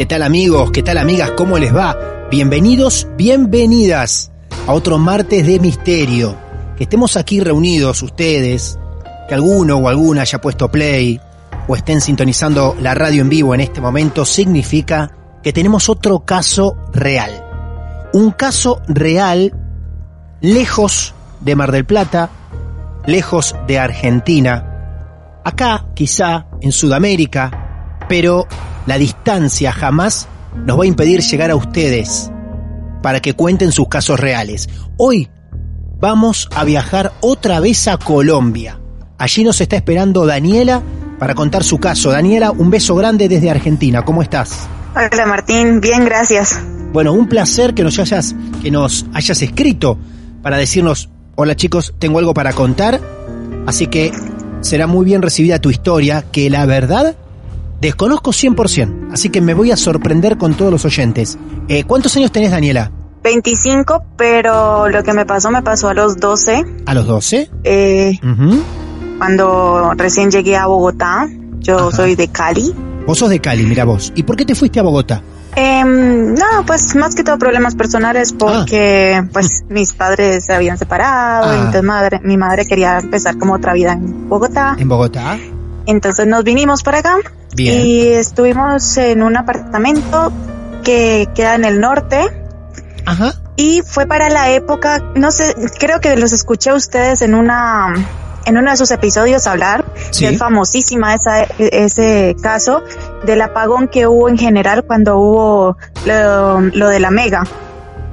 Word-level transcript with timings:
¿Qué 0.00 0.06
tal 0.06 0.22
amigos? 0.22 0.70
¿Qué 0.70 0.82
tal 0.82 0.96
amigas? 0.96 1.32
¿Cómo 1.32 1.58
les 1.58 1.76
va? 1.76 1.94
Bienvenidos, 2.30 3.06
bienvenidas 3.18 4.32
a 4.66 4.72
otro 4.72 4.96
martes 4.96 5.46
de 5.46 5.60
misterio. 5.60 6.34
Que 6.74 6.84
estemos 6.84 7.18
aquí 7.18 7.38
reunidos 7.40 8.02
ustedes, 8.02 8.78
que 9.28 9.34
alguno 9.34 9.76
o 9.76 9.88
alguna 9.90 10.22
haya 10.22 10.40
puesto 10.40 10.70
play 10.70 11.20
o 11.68 11.76
estén 11.76 12.00
sintonizando 12.00 12.74
la 12.80 12.94
radio 12.94 13.20
en 13.20 13.28
vivo 13.28 13.54
en 13.54 13.60
este 13.60 13.82
momento, 13.82 14.24
significa 14.24 15.10
que 15.42 15.52
tenemos 15.52 15.90
otro 15.90 16.20
caso 16.20 16.78
real. 16.94 17.44
Un 18.14 18.30
caso 18.30 18.80
real 18.88 19.52
lejos 20.40 21.12
de 21.40 21.56
Mar 21.56 21.72
del 21.72 21.84
Plata, 21.84 22.30
lejos 23.04 23.54
de 23.66 23.78
Argentina, 23.78 25.42
acá 25.44 25.88
quizá 25.92 26.46
en 26.62 26.72
Sudamérica, 26.72 27.98
pero 28.08 28.46
la 28.90 28.98
distancia 28.98 29.70
jamás 29.70 30.26
nos 30.66 30.76
va 30.76 30.82
a 30.82 30.86
impedir 30.88 31.20
llegar 31.20 31.52
a 31.52 31.54
ustedes 31.54 32.28
para 33.04 33.20
que 33.20 33.34
cuenten 33.34 33.70
sus 33.70 33.86
casos 33.86 34.18
reales. 34.18 34.68
Hoy 34.96 35.30
vamos 36.00 36.48
a 36.52 36.64
viajar 36.64 37.12
otra 37.20 37.60
vez 37.60 37.86
a 37.86 37.98
Colombia. 37.98 38.80
Allí 39.16 39.44
nos 39.44 39.60
está 39.60 39.76
esperando 39.76 40.26
Daniela 40.26 40.82
para 41.20 41.36
contar 41.36 41.62
su 41.62 41.78
caso. 41.78 42.10
Daniela, 42.10 42.50
un 42.50 42.68
beso 42.68 42.96
grande 42.96 43.28
desde 43.28 43.48
Argentina. 43.48 44.04
¿Cómo 44.04 44.22
estás? 44.24 44.68
Hola 44.96 45.24
Martín, 45.24 45.80
bien, 45.80 46.04
gracias. 46.04 46.60
Bueno, 46.92 47.12
un 47.12 47.28
placer 47.28 47.74
que 47.74 47.84
nos 47.84 47.96
hayas, 48.00 48.34
que 48.60 48.72
nos 48.72 49.06
hayas 49.14 49.40
escrito 49.40 49.98
para 50.42 50.56
decirnos, 50.56 51.10
hola 51.36 51.54
chicos, 51.54 51.94
tengo 52.00 52.18
algo 52.18 52.34
para 52.34 52.54
contar. 52.54 53.00
Así 53.68 53.86
que 53.86 54.10
será 54.62 54.88
muy 54.88 55.04
bien 55.04 55.22
recibida 55.22 55.60
tu 55.60 55.70
historia, 55.70 56.24
que 56.32 56.50
la 56.50 56.66
verdad 56.66 57.14
Desconozco 57.80 58.30
100%, 58.32 59.08
así 59.12 59.30
que 59.30 59.40
me 59.40 59.54
voy 59.54 59.70
a 59.70 59.76
sorprender 59.76 60.36
con 60.36 60.54
todos 60.54 60.70
los 60.70 60.84
oyentes. 60.84 61.38
Eh, 61.68 61.84
¿Cuántos 61.84 62.14
años 62.16 62.30
tenés, 62.30 62.50
Daniela? 62.50 62.92
25, 63.22 64.04
pero 64.16 64.88
lo 64.88 65.02
que 65.02 65.12
me 65.12 65.24
pasó 65.24 65.50
me 65.50 65.62
pasó 65.62 65.88
a 65.88 65.94
los 65.94 66.18
12. 66.18 66.64
¿A 66.86 66.94
los 66.94 67.06
12? 67.06 67.50
Eh, 67.64 68.18
Cuando 69.18 69.92
recién 69.96 70.30
llegué 70.30 70.56
a 70.56 70.66
Bogotá, 70.66 71.26
yo 71.58 71.90
soy 71.90 72.16
de 72.16 72.28
Cali. 72.28 72.74
Vos 73.06 73.18
sos 73.18 73.30
de 73.30 73.40
Cali, 73.40 73.64
mira 73.64 73.84
vos. 73.84 74.12
¿Y 74.14 74.22
por 74.22 74.36
qué 74.36 74.44
te 74.44 74.54
fuiste 74.54 74.80
a 74.80 74.82
Bogotá? 74.82 75.22
Eh, 75.56 75.82
no, 75.84 76.64
pues 76.66 76.94
más 76.96 77.14
que 77.14 77.24
todo 77.24 77.36
problemas 77.38 77.74
personales 77.74 78.32
porque 78.32 79.22
pues 79.32 79.64
mis 79.68 79.92
padres 79.92 80.44
se 80.44 80.54
habían 80.54 80.78
separado, 80.78 81.52
y 81.52 81.56
entonces 81.56 81.82
madre, 81.82 82.20
mi 82.22 82.36
madre 82.36 82.66
quería 82.66 82.98
empezar 82.98 83.36
como 83.36 83.54
otra 83.54 83.72
vida 83.72 83.92
en 83.92 84.28
Bogotá. 84.28 84.76
¿En 84.78 84.88
Bogotá? 84.88 85.38
Entonces 85.86 86.26
nos 86.26 86.44
vinimos 86.44 86.82
para 86.82 86.98
acá 86.98 87.16
y 87.56 88.06
estuvimos 88.08 88.96
en 88.96 89.22
un 89.22 89.36
apartamento 89.36 90.32
que 90.82 91.28
queda 91.34 91.54
en 91.54 91.64
el 91.64 91.80
norte. 91.80 92.20
Ajá. 93.06 93.34
Y 93.56 93.82
fue 93.84 94.06
para 94.06 94.30
la 94.30 94.50
época, 94.50 95.02
no 95.14 95.30
sé, 95.30 95.54
creo 95.78 96.00
que 96.00 96.16
los 96.16 96.32
escuché 96.32 96.70
a 96.70 96.74
ustedes 96.74 97.22
en 97.22 97.34
una 97.34 97.94
en 98.46 98.56
uno 98.56 98.70
de 98.70 98.76
sus 98.76 98.90
episodios 98.90 99.46
hablar, 99.46 99.84
que 100.18 100.28
es 100.28 100.38
famosísima 100.38 101.14
esa, 101.14 101.42
ese 101.58 102.34
caso 102.42 102.82
del 103.24 103.42
apagón 103.42 103.88
que 103.88 104.06
hubo 104.06 104.28
en 104.28 104.38
general 104.38 104.84
cuando 104.84 105.18
hubo 105.18 105.76
lo, 106.06 106.88
de 106.88 107.00
la 107.00 107.10
mega. 107.10 107.44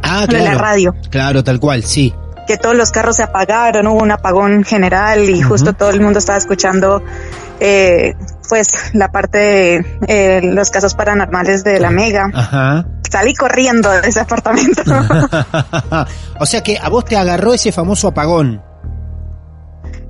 Ah, 0.03 0.25
claro. 0.27 0.43
De 0.43 0.51
la 0.51 0.57
radio. 0.57 0.95
Claro, 1.09 1.43
tal 1.43 1.59
cual, 1.59 1.83
sí. 1.83 2.13
Que 2.47 2.57
todos 2.57 2.75
los 2.75 2.91
carros 2.91 3.17
se 3.17 3.23
apagaron, 3.23 3.87
hubo 3.87 4.01
un 4.01 4.11
apagón 4.11 4.63
general 4.63 5.29
y 5.29 5.41
justo 5.41 5.73
todo 5.73 5.89
el 5.89 5.99
mundo 6.01 6.19
estaba 6.19 6.37
escuchando 6.37 7.03
eh, 7.59 8.15
pues 8.47 8.71
la 8.93 9.11
parte 9.11 9.37
de 9.37 9.85
eh, 10.07 10.41
los 10.41 10.69
casos 10.69 10.95
paranormales 10.95 11.63
de 11.63 11.79
la 11.79 11.91
Mega. 11.91 12.29
Ajá. 12.33 12.85
Salí 13.09 13.33
corriendo 13.33 13.89
de 13.89 14.07
ese 14.07 14.19
apartamento. 14.19 14.81
o 16.39 16.45
sea 16.45 16.61
que 16.61 16.77
a 16.81 16.89
vos 16.89 17.05
te 17.05 17.17
agarró 17.17 17.53
ese 17.53 17.71
famoso 17.71 18.09
apagón. 18.09 18.61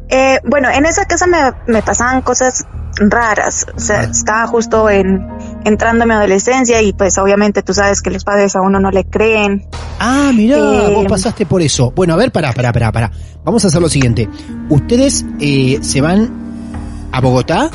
Eh, 0.09 0.39
bueno, 0.45 0.69
en 0.69 0.85
esa 0.85 1.05
casa 1.05 1.27
me, 1.27 1.37
me 1.67 1.81
pasaban 1.81 2.21
cosas 2.21 2.65
raras. 2.99 3.67
O 3.75 3.79
sea, 3.79 4.03
estaba 4.03 4.47
justo 4.47 4.89
en 4.89 5.27
entrando 5.63 6.03
a 6.03 6.07
mi 6.07 6.13
adolescencia 6.13 6.81
y 6.81 6.94
pues 6.94 7.18
obviamente 7.18 7.63
tú 7.63 7.73
sabes 7.73 8.01
que 8.01 8.09
los 8.09 8.23
padres 8.23 8.56
a 8.56 8.62
uno 8.62 8.79
no 8.79 8.91
le 8.91 9.06
creen. 9.06 9.68
Ah, 10.00 10.31
mira, 10.34 10.57
vos 10.90 11.06
pasaste 11.07 11.45
por 11.45 11.62
eso. 11.62 11.91
Bueno, 11.91 12.13
a 12.13 12.18
ver, 12.18 12.31
pará, 12.31 12.53
pará, 12.53 12.72
pará, 12.72 12.91
pará. 12.91 13.12
Vamos 13.44 13.63
a 13.66 13.68
hacer 13.68 13.81
lo 13.81 13.90
siguiente. 13.90 14.29
Ustedes 14.69 15.25
se 15.81 16.01
van 16.01 16.29
a 17.12 17.22
Bogotá, 17.22 17.69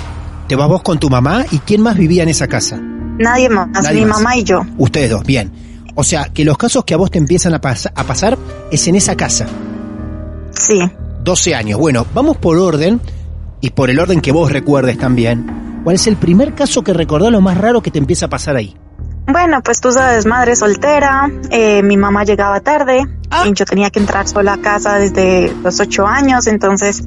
te 0.48 0.56
vas 0.56 0.69
vos 0.69 0.82
con 0.82 0.98
tu 0.98 1.10
mamá 1.10 1.44
y 1.50 1.59
quién 1.59 1.82
más 1.82 1.97
vivía 1.97 2.22
en 2.22 2.28
esa 2.28 2.47
casa. 2.47 2.78
Nadie 3.19 3.48
más, 3.48 3.69
mi 3.93 4.04
mamá 4.04 4.37
y 4.37 4.44
yo. 4.44 4.62
Ustedes 4.78 5.10
dos, 5.10 5.25
bien. 5.25 5.53
O 5.94 6.04
sea, 6.04 6.31
que 6.32 6.44
los 6.44 6.56
casos 6.56 6.84
que 6.84 6.94
a 6.94 6.97
vos 6.97 7.10
te 7.10 7.19
empiezan 7.19 7.53
a, 7.53 7.56
a 7.56 8.04
pasar 8.04 8.38
es 8.70 8.88
en 8.88 8.97
esa 8.97 9.16
casa. 9.16 9.47
Sí. 10.53 10.81
12 11.22 11.54
años. 11.54 11.78
Bueno, 11.78 12.06
vamos 12.14 12.37
por 12.37 12.56
orden 12.59 13.00
y 13.60 13.70
por 13.70 13.91
el 13.91 14.00
orden 14.00 14.20
que 14.20 14.32
vos 14.32 14.50
recuerdes 14.50 14.99
también. 14.99 15.71
¿Cuál 15.84 15.97
es 15.97 16.06
el 16.06 16.16
primer 16.16 16.54
caso 16.54 16.82
que 16.82 16.93
recordás 16.93 17.31
lo 17.32 17.41
más 17.41 17.56
raro 17.59 17.82
que 17.82 17.91
te 17.91 17.98
empieza 17.98 18.26
a 18.26 18.28
pasar 18.28 18.56
ahí? 18.56 18.76
Bueno, 19.26 19.61
pues 19.62 19.81
tú 19.81 19.90
sabes, 19.93 20.26
madre 20.26 20.56
soltera, 20.56 21.31
eh, 21.50 21.82
mi 21.82 21.96
mamá 21.96 22.25
llegaba 22.25 22.61
tarde, 22.61 23.02
Ah. 23.31 23.44
y 23.46 23.52
yo 23.55 23.64
tenía 23.64 23.88
que 23.90 23.99
entrar 23.99 24.29
sola 24.29 24.55
a 24.55 24.58
casa 24.61 24.96
desde 24.99 25.52
los 25.62 25.81
ocho 25.81 26.06
años, 26.06 26.46
entonces 26.49 27.02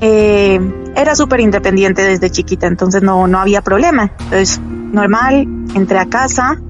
eh, 0.00 0.58
era 0.96 1.14
súper 1.14 1.40
independiente 1.40 2.02
desde 2.02 2.30
chiquita, 2.30 2.66
entonces 2.66 3.02
no, 3.02 3.26
no 3.26 3.38
había 3.38 3.62
problema. 3.62 4.10
Entonces, 4.20 4.60
normal, 4.60 5.46
entré 5.74 5.98
a 5.98 6.06
casa 6.06 6.60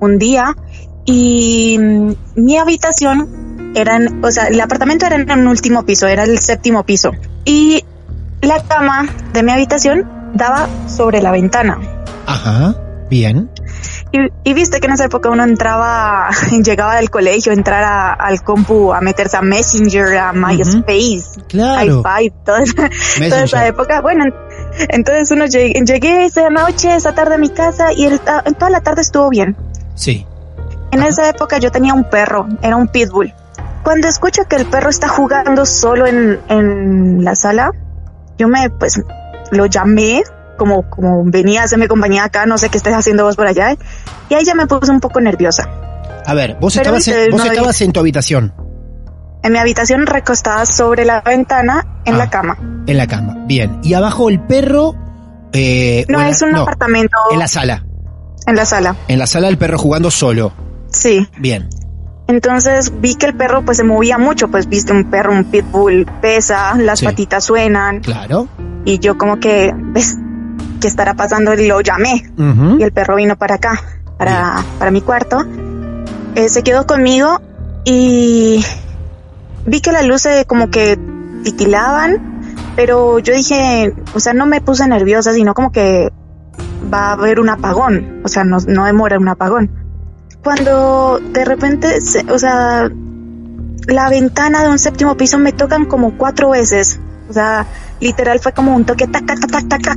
un 0.00 0.18
día 0.18 0.56
y 1.04 1.78
mm, 1.80 2.12
mi 2.36 2.56
habitación 2.58 3.72
era, 3.74 3.96
en- 3.96 4.22
o 4.24 4.30
sea, 4.30 4.46
el 4.48 4.60
apartamento 4.60 5.06
era 5.06 5.16
en 5.16 5.30
un 5.30 5.46
último 5.46 5.84
piso, 5.84 6.06
era 6.06 6.24
el 6.24 6.38
séptimo 6.38 6.84
piso. 6.84 7.12
Y 7.44 7.84
la 8.40 8.62
cama 8.64 9.06
de 9.32 9.42
mi 9.42 9.52
habitación 9.52 10.08
daba 10.34 10.68
sobre 10.88 11.20
la 11.22 11.30
ventana. 11.30 11.78
Ajá, 12.26 12.74
bien. 13.10 13.50
Y, 14.12 14.18
y 14.50 14.54
viste 14.54 14.78
que 14.80 14.86
en 14.86 14.92
esa 14.92 15.04
época 15.06 15.30
uno 15.30 15.42
entraba, 15.44 16.28
llegaba 16.64 16.96
del 16.96 17.10
colegio, 17.10 17.52
entrar 17.52 17.82
a- 17.84 18.12
al 18.12 18.42
compu, 18.42 18.92
a 18.92 19.00
meterse 19.00 19.36
a 19.36 19.42
Messenger, 19.42 20.16
a 20.18 20.32
MySpace, 20.32 21.40
Claro. 21.48 22.02
i5, 22.02 22.32
toda, 22.44 22.62
toda 23.28 23.44
esa 23.44 23.66
época. 23.66 24.00
Bueno, 24.02 24.24
Entonces 24.88 25.30
uno 25.30 25.46
llegué, 25.46 25.80
llegué 25.84 26.24
esa 26.26 26.48
noche, 26.50 26.94
esa 26.94 27.14
tarde 27.14 27.34
a 27.34 27.38
mi 27.38 27.48
casa 27.50 27.92
y 27.92 28.04
el- 28.06 28.20
ah, 28.26 28.42
toda 28.58 28.70
la 28.70 28.80
tarde 28.80 29.02
estuvo 29.02 29.28
bien. 29.30 29.56
Sí. 29.94 30.26
En 30.90 31.02
esa 31.02 31.28
época 31.28 31.58
yo 31.58 31.70
tenía 31.70 31.94
un 31.94 32.04
perro, 32.04 32.46
era 32.60 32.76
un 32.76 32.88
pitbull. 32.88 33.32
Cuando 33.82 34.08
escucho 34.08 34.42
que 34.48 34.56
el 34.56 34.66
perro 34.66 34.90
está 34.90 35.08
jugando 35.08 35.64
solo 35.66 36.06
en, 36.06 36.38
en 36.48 37.24
la 37.24 37.34
sala, 37.34 37.72
yo 38.38 38.46
me, 38.46 38.68
pues, 38.70 39.00
lo 39.52 39.66
llamé, 39.66 40.22
como, 40.58 40.90
como 40.90 41.22
venía 41.24 41.62
a 41.62 41.64
hacerme 41.64 41.86
compañía 41.86 42.24
acá, 42.24 42.44
no 42.46 42.58
sé 42.58 42.68
qué 42.68 42.78
estés 42.78 42.94
haciendo 42.94 43.24
vos 43.24 43.36
por 43.36 43.46
allá, 43.46 43.76
y 44.28 44.34
ahí 44.34 44.44
ya 44.44 44.54
me 44.54 44.66
puse 44.66 44.90
un 44.90 44.98
poco 45.00 45.20
nerviosa. 45.20 45.68
A 46.26 46.34
ver, 46.34 46.56
vos 46.60 46.74
Pero 46.74 46.96
estabas, 46.96 47.08
en, 47.08 47.30
vos 47.30 47.44
no- 47.44 47.50
estabas 47.50 47.80
en 47.80 47.92
tu 47.92 48.00
habitación, 48.00 48.52
En 49.44 49.52
mi 49.52 49.58
habitación 49.58 50.06
recostada 50.06 50.66
sobre 50.66 51.04
la 51.04 51.20
ventana, 51.20 51.84
en 52.04 52.14
Ah. 52.14 52.18
la 52.18 52.30
cama. 52.30 52.56
en 52.86 52.96
la 52.96 53.06
cama. 53.08 53.34
Bien. 53.46 53.78
Y 53.82 53.94
abajo 53.94 54.28
el 54.28 54.40
perro. 54.40 54.94
Eh, 55.52 56.04
No, 56.08 56.18
la- 56.20 56.28
es 56.30 56.42
un 56.42 56.52
no, 56.52 56.62
apartamento 56.62 57.16
En 57.32 57.38
la 57.40 57.48
sala. 57.48 57.84
en 58.46 58.54
la 58.56 58.64
sala. 58.64 58.94
En 59.08 59.18
la 59.18 59.26
sala 59.26 59.48
el 59.48 59.58
perro 59.58 59.78
jugando 59.78 60.10
solo. 60.12 60.52
Sí. 60.92 61.28
Bien. 61.38 61.68
Entonces 62.28 62.92
vi 63.00 63.16
que 63.16 63.26
el 63.26 63.34
perro 63.34 63.64
pues 63.64 63.76
se 63.78 63.84
movía 63.84 64.16
mucho, 64.16 64.48
pues 64.48 64.68
viste 64.68 64.92
un 64.92 65.10
perro, 65.10 65.32
un 65.32 65.44
pitbull, 65.44 66.06
pesa, 66.20 66.74
las 66.76 67.00
Sí. 67.00 67.04
patitas 67.04 67.44
suenan 67.44 67.98
Claro. 68.00 68.46
Y 68.84 68.98
yo 68.98 69.16
como 69.18 69.38
que, 69.40 69.72
¿ves 69.76 70.16
qué 70.80 70.88
estará 70.88 71.14
pasando? 71.14 71.54
Y 71.54 71.66
lo 71.66 71.80
llamé 71.80 72.30
y 72.80 72.82
el 72.82 72.92
perro 72.92 73.16
vino 73.16 73.36
para 73.36 73.56
acá, 73.56 73.80
para, 74.18 74.64
para 74.78 74.90
mi 74.90 75.00
cuarto. 75.00 75.44
Eh, 76.34 76.48
se 76.48 76.62
quedó 76.62 76.86
conmigo 76.86 77.40
y 77.84 78.64
vi 79.66 79.80
que 79.80 79.92
las 79.92 80.06
luces 80.06 80.44
como 80.46 80.70
que 80.70 80.98
titilaban, 81.44 82.40
pero 82.76 83.18
yo 83.18 83.34
dije, 83.34 83.92
o 84.14 84.20
sea, 84.20 84.32
no 84.32 84.46
me 84.46 84.60
puse 84.60 84.86
nerviosa, 84.88 85.32
sino 85.32 85.54
como 85.54 85.72
que 85.72 86.10
va 86.92 87.08
a 87.08 87.12
haber 87.12 87.38
un 87.40 87.48
apagón, 87.48 88.22
o 88.24 88.28
sea, 88.28 88.44
no, 88.44 88.58
no 88.66 88.84
demora 88.86 89.18
un 89.18 89.28
apagón. 89.28 89.70
Cuando 90.42 91.20
de 91.32 91.44
repente, 91.44 92.00
se- 92.00 92.24
o 92.30 92.38
sea, 92.38 92.88
la 93.86 94.08
ventana 94.08 94.62
de 94.62 94.70
un 94.70 94.78
séptimo 94.78 95.16
piso 95.16 95.38
me 95.38 95.52
tocan 95.52 95.84
como 95.86 96.16
cuatro 96.16 96.50
veces, 96.50 96.98
o 97.28 97.32
sea, 97.32 97.66
literal 98.02 98.38
fue 98.40 98.52
como 98.52 98.74
un 98.74 98.84
toque, 98.84 99.06
tac, 99.06 99.24
tac, 99.26 99.38
tac, 99.50 99.68
tac. 99.82 99.96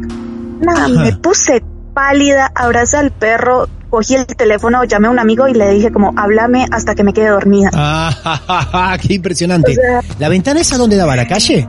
Nada, 0.62 0.86
Ajá. 0.86 0.88
me 0.88 1.12
puse 1.18 1.62
pálida, 1.94 2.52
abracé 2.56 2.98
al 2.98 3.12
perro, 3.12 3.68
cogí 3.90 4.16
el 4.16 4.26
teléfono, 4.26 4.84
llamé 4.84 5.08
a 5.08 5.12
un 5.12 5.20
amigo 5.20 5.48
y 5.48 5.54
le 5.54 5.70
dije 5.72 5.92
como, 5.92 6.14
háblame 6.18 6.66
hasta 6.72 6.96
que 6.96 7.04
me 7.04 7.14
quede 7.14 7.30
dormida. 7.30 7.70
Ah, 7.74 8.98
qué 9.02 9.14
impresionante. 9.16 9.72
O 9.72 9.76
sea- 9.76 10.02
¿La 10.20 10.30
ventana 10.30 10.60
esa 10.62 10.78
dónde 10.78 10.96
daba? 10.96 11.14
¿A 11.14 11.18
¿La 11.18 11.28
calle? 11.28 11.68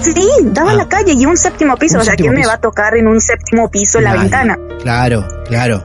Sí, 0.00 0.14
daba 0.44 0.70
Ah. 0.70 0.74
a 0.74 0.76
la 0.76 0.88
calle 0.88 1.12
y 1.16 1.24
un 1.26 1.36
séptimo 1.36 1.76
piso, 1.76 1.96
Un 1.96 2.00
o 2.02 2.04
sea, 2.04 2.14
¿quién 2.16 2.34
me 2.34 2.46
va 2.46 2.54
a 2.54 2.60
tocar 2.60 2.96
en 2.96 3.06
un 3.06 3.20
séptimo 3.20 3.70
piso 3.70 4.00
la 4.00 4.10
Nadie. 4.10 4.22
ventana? 4.22 4.58
Claro, 4.82 5.26
claro. 5.46 5.84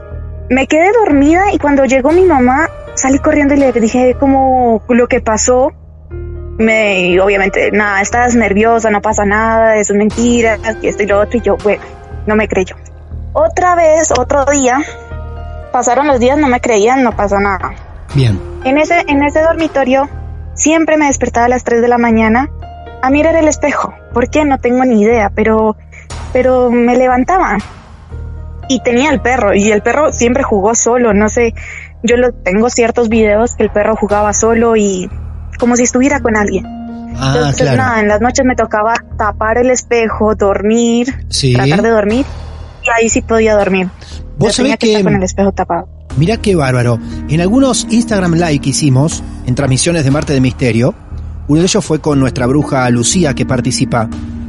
Me 0.50 0.66
quedé 0.66 0.90
dormida 0.92 1.52
y 1.52 1.58
cuando 1.58 1.84
llegó 1.84 2.12
mi 2.12 2.24
mamá 2.24 2.68
salí 2.94 3.18
corriendo 3.18 3.54
y 3.54 3.58
le 3.58 3.72
dije 3.72 4.16
como 4.20 4.82
lo 4.88 5.06
que 5.06 5.20
pasó. 5.20 5.70
Me, 6.58 7.08
y 7.08 7.18
obviamente, 7.18 7.70
nada, 7.72 8.00
estás 8.00 8.34
nerviosa, 8.34 8.90
no 8.90 9.00
pasa 9.00 9.24
nada, 9.24 9.76
es 9.76 9.90
mentira, 9.90 10.58
y 10.80 10.88
esto 10.88 11.02
y 11.02 11.06
lo 11.06 11.20
otro, 11.20 11.38
y 11.38 11.40
yo, 11.40 11.56
bueno, 11.56 11.82
no 12.26 12.36
me 12.36 12.46
creyó. 12.48 12.76
Otra 13.32 13.74
vez, 13.74 14.12
otro 14.12 14.44
día, 14.44 14.78
pasaron 15.72 16.06
los 16.06 16.20
días, 16.20 16.38
no 16.38 16.48
me 16.48 16.60
creían, 16.60 17.02
no 17.02 17.16
pasa 17.16 17.40
nada. 17.40 17.72
Bien. 18.14 18.38
En 18.64 18.78
ese, 18.78 19.02
en 19.08 19.22
ese 19.22 19.40
dormitorio 19.40 20.08
siempre 20.54 20.96
me 20.96 21.06
despertaba 21.06 21.46
a 21.46 21.48
las 21.48 21.64
3 21.64 21.80
de 21.80 21.88
la 21.88 21.98
mañana 21.98 22.50
a 23.02 23.10
mirar 23.10 23.34
el 23.36 23.48
espejo. 23.48 23.94
¿Por 24.12 24.28
qué? 24.28 24.44
No 24.44 24.58
tengo 24.58 24.84
ni 24.84 25.00
idea, 25.00 25.30
pero, 25.34 25.76
pero 26.32 26.70
me 26.70 26.96
levantaba. 26.96 27.56
Y 28.68 28.80
tenía 28.82 29.10
el 29.10 29.20
perro, 29.20 29.54
y 29.54 29.72
el 29.72 29.82
perro 29.82 30.12
siempre 30.12 30.42
jugó 30.42 30.74
solo, 30.74 31.14
no 31.14 31.28
sé, 31.28 31.54
yo 32.02 32.16
lo 32.16 32.32
tengo 32.32 32.70
ciertos 32.70 33.08
videos 33.08 33.56
que 33.56 33.64
el 33.64 33.70
perro 33.70 33.96
jugaba 33.96 34.32
solo 34.32 34.76
y 34.76 35.10
como 35.62 35.76
si 35.76 35.84
estuviera 35.84 36.18
con 36.20 36.36
alguien. 36.36 36.66
Ah, 37.16 37.34
Entonces, 37.36 37.62
claro. 37.62 37.76
nada, 37.76 38.00
en 38.00 38.08
las 38.08 38.20
noches 38.20 38.44
me 38.44 38.56
tocaba 38.56 38.94
tapar 39.16 39.58
el 39.58 39.70
espejo, 39.70 40.34
dormir, 40.34 41.24
Sí. 41.28 41.52
tratar 41.54 41.82
de 41.82 41.90
dormir, 41.90 42.26
y 42.84 42.88
ahí 42.90 43.08
sí 43.08 43.22
podía 43.22 43.54
dormir. 43.54 43.88
Vos 44.38 44.56
sabés 44.56 44.76
que 44.76 44.86
estar 44.88 45.00
que- 45.02 45.04
con 45.04 45.14
el 45.14 45.22
espejo 45.22 45.52
tapado. 45.52 45.88
Mirá 46.16 46.36
qué 46.38 46.56
bárbaro. 46.56 46.98
En 47.28 47.40
algunos 47.40 47.86
Instagram 47.88 48.32
Live 48.34 48.58
que 48.58 48.70
hicimos, 48.70 49.22
en 49.46 49.54
transmisiones 49.54 50.02
de 50.04 50.10
Marte 50.10 50.32
de 50.32 50.40
Misterio, 50.40 50.94
uno 51.46 51.60
de 51.60 51.66
ellos 51.66 51.84
fue 51.84 52.00
con 52.00 52.18
nuestra 52.18 52.46
bruja 52.46 52.90
Lucía 52.90 53.34
que 53.34 53.46
participa. 53.46 54.08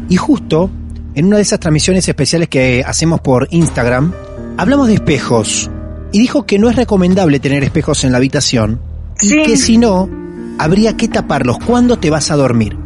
Y 0.09 0.15
justo 0.17 0.71
en 1.15 1.25
una 1.25 1.35
de 1.35 1.43
esas 1.43 1.59
transmisiones 1.59 2.07
especiales 2.07 2.49
que 2.49 2.83
hacemos 2.85 3.21
por 3.21 3.47
Instagram, 3.51 4.11
hablamos 4.57 4.87
de 4.87 4.95
espejos. 4.95 5.69
Y 6.11 6.19
dijo 6.19 6.43
que 6.45 6.57
no 6.59 6.69
es 6.69 6.75
recomendable 6.75 7.39
tener 7.39 7.63
espejos 7.63 8.03
en 8.03 8.11
la 8.11 8.17
habitación. 8.17 8.79
Y 9.21 9.27
Sí. 9.27 9.43
que 9.45 9.57
si 9.57 9.77
no, 9.77 10.09
habría 10.59 10.95
que 10.95 11.07
taparlos 11.07 11.57
cuando 11.59 11.97
te 11.97 12.09
vas 12.09 12.31
a 12.31 12.35
dormir. 12.35 12.77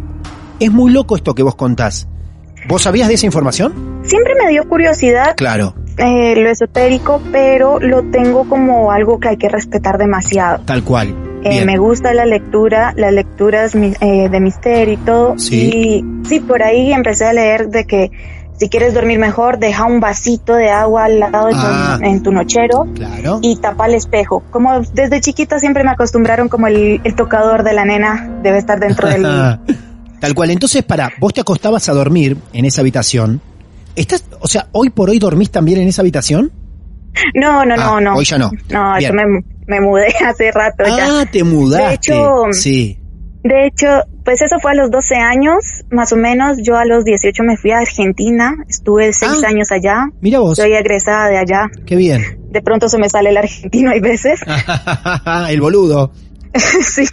Es 0.59 0.71
muy 0.71 0.91
loco 0.91 1.15
esto 1.15 1.35
que 1.35 1.43
vos 1.43 1.55
contás. 1.55 2.07
¿Vos 2.67 2.83
sabías 2.83 3.07
de 3.07 3.13
esa 3.13 3.25
información? 3.25 4.01
Siempre 4.03 4.33
me 4.41 4.49
dio 4.49 4.67
curiosidad 4.67 5.35
Claro, 5.35 5.75
eh, 5.97 6.35
lo 6.35 6.49
esotérico, 6.49 7.21
pero 7.31 7.79
lo 7.79 8.03
tengo 8.03 8.47
como 8.47 8.91
algo 8.91 9.19
que 9.19 9.29
hay 9.29 9.37
que 9.37 9.49
respetar 9.49 9.97
demasiado. 9.97 10.63
tal 10.65 10.83
cual. 10.83 11.15
Eh, 11.43 11.63
me 11.65 11.77
gusta 11.77 12.13
la 12.13 12.25
lectura, 12.25 12.93
las 12.97 13.13
lecturas 13.13 13.73
eh, 13.75 14.27
de 14.29 14.39
misterio 14.39 14.95
y 14.95 14.97
todo. 14.97 15.37
Sí. 15.37 15.69
Y 15.69 16.27
sí, 16.27 16.39
por 16.39 16.61
ahí 16.61 16.91
empecé 16.91 17.25
a 17.25 17.33
leer 17.33 17.69
de 17.69 17.85
que 17.85 18.11
si 18.57 18.69
quieres 18.69 18.93
dormir 18.93 19.19
mejor, 19.19 19.59
deja 19.59 19.85
un 19.85 19.99
vasito 19.99 20.53
de 20.55 20.69
agua 20.69 21.05
al 21.05 21.19
lado 21.19 21.47
de 21.47 21.53
tu, 21.53 21.59
Ah. 21.61 21.99
en 22.01 22.23
tu 22.23 22.31
nochero 22.31 22.87
Claro. 22.95 23.39
y 23.41 23.55
tapa 23.57 23.85
el 23.85 23.93
espejo. 23.95 24.43
Como 24.51 24.79
desde 24.93 25.21
chiquita 25.21 25.59
siempre 25.59 25.83
me 25.83 25.91
acostumbraron 25.91 26.49
como 26.49 26.67
el, 26.67 26.99
el 27.03 27.15
tocador 27.15 27.63
de 27.63 27.73
la 27.73 27.85
nena 27.85 28.29
debe 28.41 28.57
estar 28.57 28.79
dentro 28.79 29.07
del... 29.07 29.23
Tal 30.19 30.33
cual. 30.33 30.49
Entonces, 30.49 30.81
para, 30.83 31.11
vos 31.19 31.31
te 31.33 31.41
acostabas 31.41 31.87
a 31.89 31.93
dormir 31.93 32.37
en 32.51 32.65
esa 32.65 32.81
habitación. 32.81 33.39
¿Estás, 33.95 34.25
o 34.39 34.47
sea, 34.47 34.67
hoy 34.71 34.89
por 34.89 35.09
hoy 35.11 35.19
dormís 35.19 35.51
también 35.51 35.79
en 35.79 35.87
esa 35.87 36.01
habitación? 36.01 36.51
No, 37.35 37.63
no, 37.65 37.75
no, 37.75 37.97
Ah, 37.97 38.01
no. 38.01 38.15
hoy 38.15 38.25
ya 38.25 38.37
no. 38.39 38.49
No, 38.69 38.95
Bien. 38.97 39.11
yo 39.11 39.13
me, 39.15 39.23
me 39.67 39.79
mudé 39.81 40.07
hace 40.27 40.51
rato 40.51 40.83
ya. 40.87 41.21
Ah, 41.21 41.25
te 41.31 41.43
mudaste. 41.43 41.87
De 41.87 41.93
hecho, 41.93 42.43
sí. 42.51 42.99
De 43.43 43.67
hecho, 43.67 43.87
pues 44.27 44.41
eso 44.41 44.57
fue 44.59 44.71
a 44.71 44.73
los 44.73 44.91
12 44.91 45.15
años, 45.15 45.85
más 45.89 46.11
o 46.11 46.17
menos. 46.17 46.57
Yo 46.61 46.75
a 46.75 46.83
los 46.83 47.05
18 47.05 47.43
me 47.43 47.55
fui 47.55 47.71
a 47.71 47.79
Argentina, 47.79 48.55
estuve 48.67 49.13
seis 49.13 49.41
Ah. 49.41 49.47
años 49.47 49.71
allá. 49.71 50.09
Mira 50.19 50.39
vos. 50.39 50.57
Soy 50.57 50.73
egresada 50.73 51.29
de 51.29 51.37
allá. 51.37 51.67
Qué 51.85 51.95
bien. 51.95 52.37
De 52.51 52.61
pronto 52.61 52.89
se 52.89 52.97
me 52.97 53.09
sale 53.09 53.29
el 53.29 53.37
argentino 53.37 53.89
hay 53.91 54.01
veces. 54.01 54.41
El 55.49 55.61
boludo. 55.61 56.11
sí. 56.83 57.05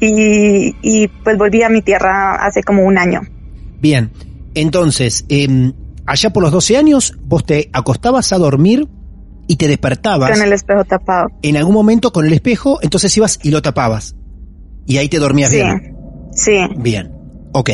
Y, 0.00 0.74
y 0.80 1.08
pues 1.08 1.36
volví 1.36 1.62
a 1.62 1.68
mi 1.68 1.82
tierra 1.82 2.36
hace 2.36 2.62
como 2.62 2.84
un 2.86 2.96
año. 2.96 3.20
Bien. 3.82 4.10
Entonces, 4.54 5.26
em, 5.28 5.74
allá 6.06 6.30
por 6.30 6.42
los 6.42 6.52
12 6.52 6.78
años, 6.78 7.18
vos 7.22 7.44
te 7.44 7.68
acostabas 7.74 8.32
a 8.32 8.38
dormir 8.38 8.88
y 9.46 9.56
te 9.56 9.68
despertabas 9.68 10.30
Con 10.30 10.40
el 10.40 10.54
espejo 10.54 10.84
tapado. 10.86 11.28
en 11.42 11.58
algún 11.58 11.74
momento 11.74 12.12
con 12.12 12.24
el 12.24 12.32
espejo, 12.32 12.78
entonces 12.80 13.14
ibas 13.14 13.38
y 13.42 13.50
lo 13.50 13.60
tapabas. 13.60 14.16
Y 14.86 14.96
ahí 14.96 15.10
te 15.10 15.18
dormías 15.18 15.50
Sí. 15.50 15.56
bien. 15.56 15.96
Sí. 16.34 16.58
Bien. 16.76 17.12
Ok. 17.52 17.70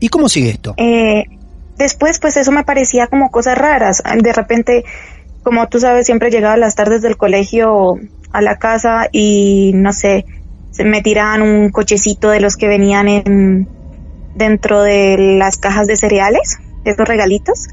¿Y 0.00 0.08
cómo 0.08 0.28
sigue 0.28 0.50
esto? 0.50 0.74
Eh, 0.76 1.24
después, 1.76 2.18
pues 2.20 2.36
eso 2.36 2.52
me 2.52 2.64
parecía 2.64 3.06
como 3.06 3.30
cosas 3.30 3.58
raras. 3.58 4.02
De 4.22 4.32
repente, 4.32 4.84
como 5.42 5.66
tú 5.68 5.80
sabes, 5.80 6.06
siempre 6.06 6.30
llegaba 6.30 6.54
a 6.54 6.58
las 6.58 6.74
tardes 6.74 7.02
del 7.02 7.16
colegio 7.16 7.94
a 8.32 8.42
la 8.42 8.58
casa 8.58 9.08
y 9.10 9.72
no 9.74 9.92
sé, 9.92 10.26
se 10.70 10.84
me 10.84 11.02
tiraban 11.02 11.42
un 11.42 11.70
cochecito 11.70 12.30
de 12.30 12.40
los 12.40 12.56
que 12.56 12.68
venían 12.68 13.08
en 13.08 13.68
dentro 14.34 14.82
de 14.82 15.16
las 15.38 15.56
cajas 15.56 15.86
de 15.86 15.96
cereales, 15.96 16.58
esos 16.84 17.08
regalitos. 17.08 17.66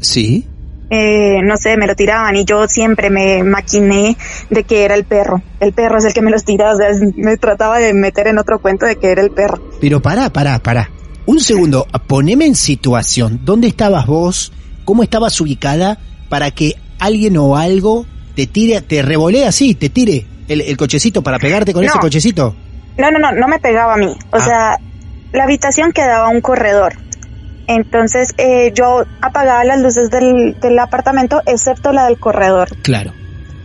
Sí. 0.00 0.46
Eh, 0.90 1.40
no 1.44 1.56
sé, 1.56 1.76
me 1.76 1.86
lo 1.86 1.94
tiraban 1.94 2.34
y 2.36 2.44
yo 2.44 2.66
siempre 2.66 3.10
me 3.10 3.44
maquiné 3.44 4.16
de 4.50 4.64
que 4.64 4.84
era 4.84 4.94
el 4.96 5.04
perro. 5.04 5.40
El 5.60 5.72
perro 5.72 5.98
es 5.98 6.04
el 6.04 6.12
que 6.12 6.20
me 6.20 6.30
los 6.32 6.44
tira, 6.44 6.72
o 6.72 6.76
sea, 6.76 6.88
me 7.16 7.36
trataba 7.36 7.78
de 7.78 7.94
meter 7.94 8.26
en 8.26 8.38
otro 8.38 8.58
cuento 8.60 8.86
de 8.86 8.96
que 8.96 9.12
era 9.12 9.22
el 9.22 9.30
perro. 9.30 9.62
Pero 9.80 10.00
pará, 10.02 10.30
pará, 10.30 10.58
pará. 10.58 10.90
Un 11.26 11.38
segundo, 11.38 11.86
poneme 12.08 12.46
en 12.46 12.56
situación. 12.56 13.40
¿Dónde 13.44 13.68
estabas 13.68 14.06
vos? 14.06 14.52
¿Cómo 14.84 15.04
estabas 15.04 15.40
ubicada 15.40 15.98
para 16.28 16.50
que 16.50 16.74
alguien 16.98 17.36
o 17.36 17.56
algo 17.56 18.04
te 18.34 18.46
tire, 18.48 18.80
te 18.80 19.02
revolea 19.02 19.48
así, 19.50 19.74
te 19.76 19.90
tire 19.90 20.26
el, 20.48 20.60
el 20.62 20.76
cochecito 20.76 21.22
para 21.22 21.38
pegarte 21.38 21.72
con 21.72 21.84
No. 21.84 21.90
ese 21.90 21.98
cochecito? 22.00 22.56
No, 22.98 23.10
no, 23.12 23.18
no, 23.20 23.30
no 23.32 23.46
me 23.46 23.60
pegaba 23.60 23.94
a 23.94 23.96
mí. 23.96 24.12
O 24.32 24.36
Ah. 24.36 24.40
sea, 24.40 24.78
la 25.32 25.44
habitación 25.44 25.92
quedaba 25.92 26.28
un 26.28 26.40
corredor. 26.40 26.94
Entonces 27.66 28.34
eh, 28.38 28.72
yo 28.74 29.04
apagaba 29.20 29.64
las 29.64 29.80
luces 29.80 30.10
del, 30.10 30.58
del 30.60 30.78
apartamento, 30.78 31.40
excepto 31.46 31.92
la 31.92 32.06
del 32.06 32.18
corredor. 32.18 32.68
Claro. 32.82 33.12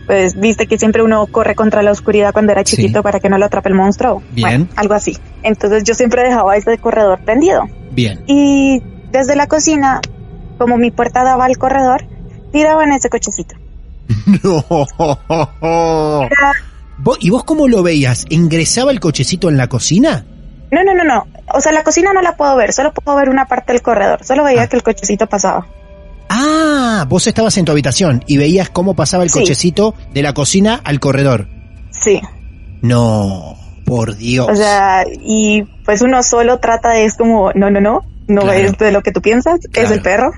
Pues 0.06 0.38
viste 0.38 0.68
que 0.68 0.78
siempre 0.78 1.02
uno 1.02 1.26
corre 1.26 1.56
contra 1.56 1.82
la 1.82 1.90
oscuridad 1.90 2.32
cuando 2.32 2.52
era 2.52 2.62
Sí. 2.64 2.76
chiquito 2.76 3.02
para 3.02 3.18
que 3.18 3.28
no 3.28 3.38
lo 3.38 3.46
atrape 3.46 3.68
el 3.70 3.74
monstruo. 3.74 4.22
Bien. 4.30 4.48
Bueno, 4.48 4.68
algo 4.76 4.94
así. 4.94 5.16
Entonces 5.42 5.82
yo 5.82 5.94
siempre 5.94 6.22
dejaba 6.22 6.56
ese 6.56 6.78
corredor 6.78 7.18
prendido. 7.24 7.62
Bien. 7.90 8.22
Y 8.28 8.80
desde 9.10 9.34
la 9.34 9.48
cocina 9.48 10.00
como 10.58 10.78
mi 10.78 10.90
puerta 10.92 11.24
daba 11.24 11.44
al 11.46 11.58
corredor, 11.58 12.04
tiraba 12.52 12.84
en 12.84 12.92
ese 12.92 13.08
cochecito. 13.10 13.56
No. 14.44 14.64
Era- 16.22 16.52
¿Vos- 16.98 17.18
¿Y 17.20 17.30
vos 17.30 17.44
cómo 17.44 17.68
lo 17.68 17.82
veías? 17.82 18.24
¿Ingresaba 18.30 18.90
el 18.90 19.00
cochecito 19.00 19.48
en 19.48 19.56
la 19.56 19.68
cocina? 19.68 20.24
No, 20.70 20.82
no, 20.84 20.94
no, 20.94 21.04
no. 21.04 21.26
O 21.54 21.60
sea, 21.60 21.72
la 21.72 21.84
cocina 21.84 22.12
no 22.12 22.22
la 22.22 22.36
puedo 22.36 22.56
ver, 22.56 22.72
solo 22.72 22.92
puedo 22.92 23.16
ver 23.18 23.28
una 23.28 23.46
parte 23.46 23.72
del 23.72 23.82
corredor. 23.82 24.24
Solo 24.24 24.44
veía 24.44 24.66
que 24.66 24.76
el 24.76 24.82
cochecito 24.82 25.26
pasaba. 25.26 25.66
Ah, 26.28 27.06
vos 27.08 27.26
estabas 27.26 27.56
en 27.56 27.64
tu 27.64 27.72
habitación 27.72 28.24
y 28.26 28.36
veías 28.36 28.68
cómo 28.70 28.94
pasaba 28.94 29.22
el 29.22 29.30
Sí. 29.30 29.38
cochecito 29.40 29.94
de 30.12 30.22
la 30.22 30.32
cocina 30.34 30.80
al 30.84 30.98
corredor. 30.98 31.48
Sí. 31.90 32.20
No, 32.82 33.56
por 33.84 34.16
Dios. 34.16 34.48
O 34.50 34.54
sea, 34.56 35.04
y 35.08 35.62
pues 35.84 36.02
uno 36.02 36.22
solo 36.22 36.58
trata 36.58 36.90
de, 36.90 37.04
es 37.04 37.16
como, 37.16 37.52
no, 37.54 37.70
no, 37.70 37.80
no, 37.80 38.00
no 38.28 38.42
Claro. 38.42 38.58
es 38.58 38.76
de 38.78 38.92
lo 38.92 39.02
que 39.02 39.12
tú 39.12 39.20
piensas, 39.22 39.60
es 39.72 39.90
el 39.90 40.02
perro. 40.02 40.32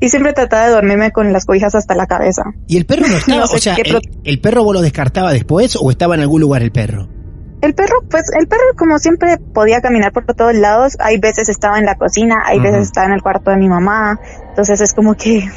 Y 0.00 0.08
siempre 0.08 0.32
trataba 0.32 0.66
de 0.66 0.72
dormirme 0.72 1.12
con 1.12 1.32
las 1.32 1.44
cobijas 1.46 1.74
hasta 1.74 1.94
la 1.94 2.06
cabeza. 2.06 2.42
¿Y 2.66 2.76
el 2.76 2.84
perro 2.84 3.06
no 3.06 3.16
estaba? 3.16 3.40
no 3.42 3.46
sé 3.46 3.56
o 3.56 3.58
sea, 3.58 3.74
el, 3.76 4.00
el 4.24 4.40
perro 4.40 4.64
vos 4.64 4.74
lo 4.74 4.80
descartaba 4.82 5.32
después 5.32 5.76
o 5.80 5.90
estaba 5.90 6.14
en 6.14 6.20
algún 6.22 6.40
lugar 6.40 6.62
el 6.62 6.72
perro? 6.72 7.08
El 7.64 7.74
perro, 7.74 8.02
pues 8.10 8.24
el 8.38 8.46
perro 8.46 8.76
como 8.76 8.98
siempre 8.98 9.38
podía 9.38 9.80
caminar 9.80 10.12
por 10.12 10.26
todos 10.26 10.54
lados. 10.54 10.98
Hay 11.00 11.16
veces 11.16 11.48
estaba 11.48 11.78
en 11.78 11.86
la 11.86 11.94
cocina, 11.94 12.42
hay 12.44 12.60
veces 12.60 12.82
estaba 12.82 13.06
en 13.06 13.14
el 13.14 13.22
cuarto 13.22 13.50
de 13.50 13.56
mi 13.56 13.70
mamá. 13.70 14.20
Entonces 14.50 14.82
es 14.82 14.92
como 14.92 15.14
que 15.14 15.50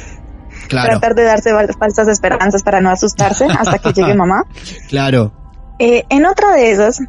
Claro, 0.68 0.88
tratar 0.88 1.14
de 1.14 1.24
darse 1.24 1.50
falsas 1.78 2.08
esperanzas 2.08 2.62
para 2.62 2.80
no 2.80 2.88
asustarse 2.88 3.44
hasta 3.44 3.78
que 3.78 3.92
llegue 3.92 4.14
mamá. 4.16 4.44
claro. 4.88 5.32
Eh, 5.78 6.04
en 6.08 6.24
otra 6.24 6.52
de 6.52 6.70
esas, 6.70 7.00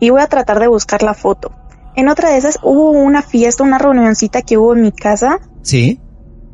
y 0.00 0.10
voy 0.10 0.20
a 0.22 0.26
tratar 0.26 0.58
de 0.58 0.66
buscar 0.66 1.04
la 1.04 1.14
foto. 1.14 1.52
En 1.94 2.08
otra 2.08 2.30
de 2.30 2.38
esas 2.38 2.58
hubo 2.62 2.90
una 2.90 3.22
fiesta, 3.22 3.62
una 3.62 3.78
reunioncita 3.78 4.42
que 4.42 4.58
hubo 4.58 4.74
en 4.74 4.82
mi 4.82 4.90
casa 4.92 5.38
¿Sí? 5.62 6.00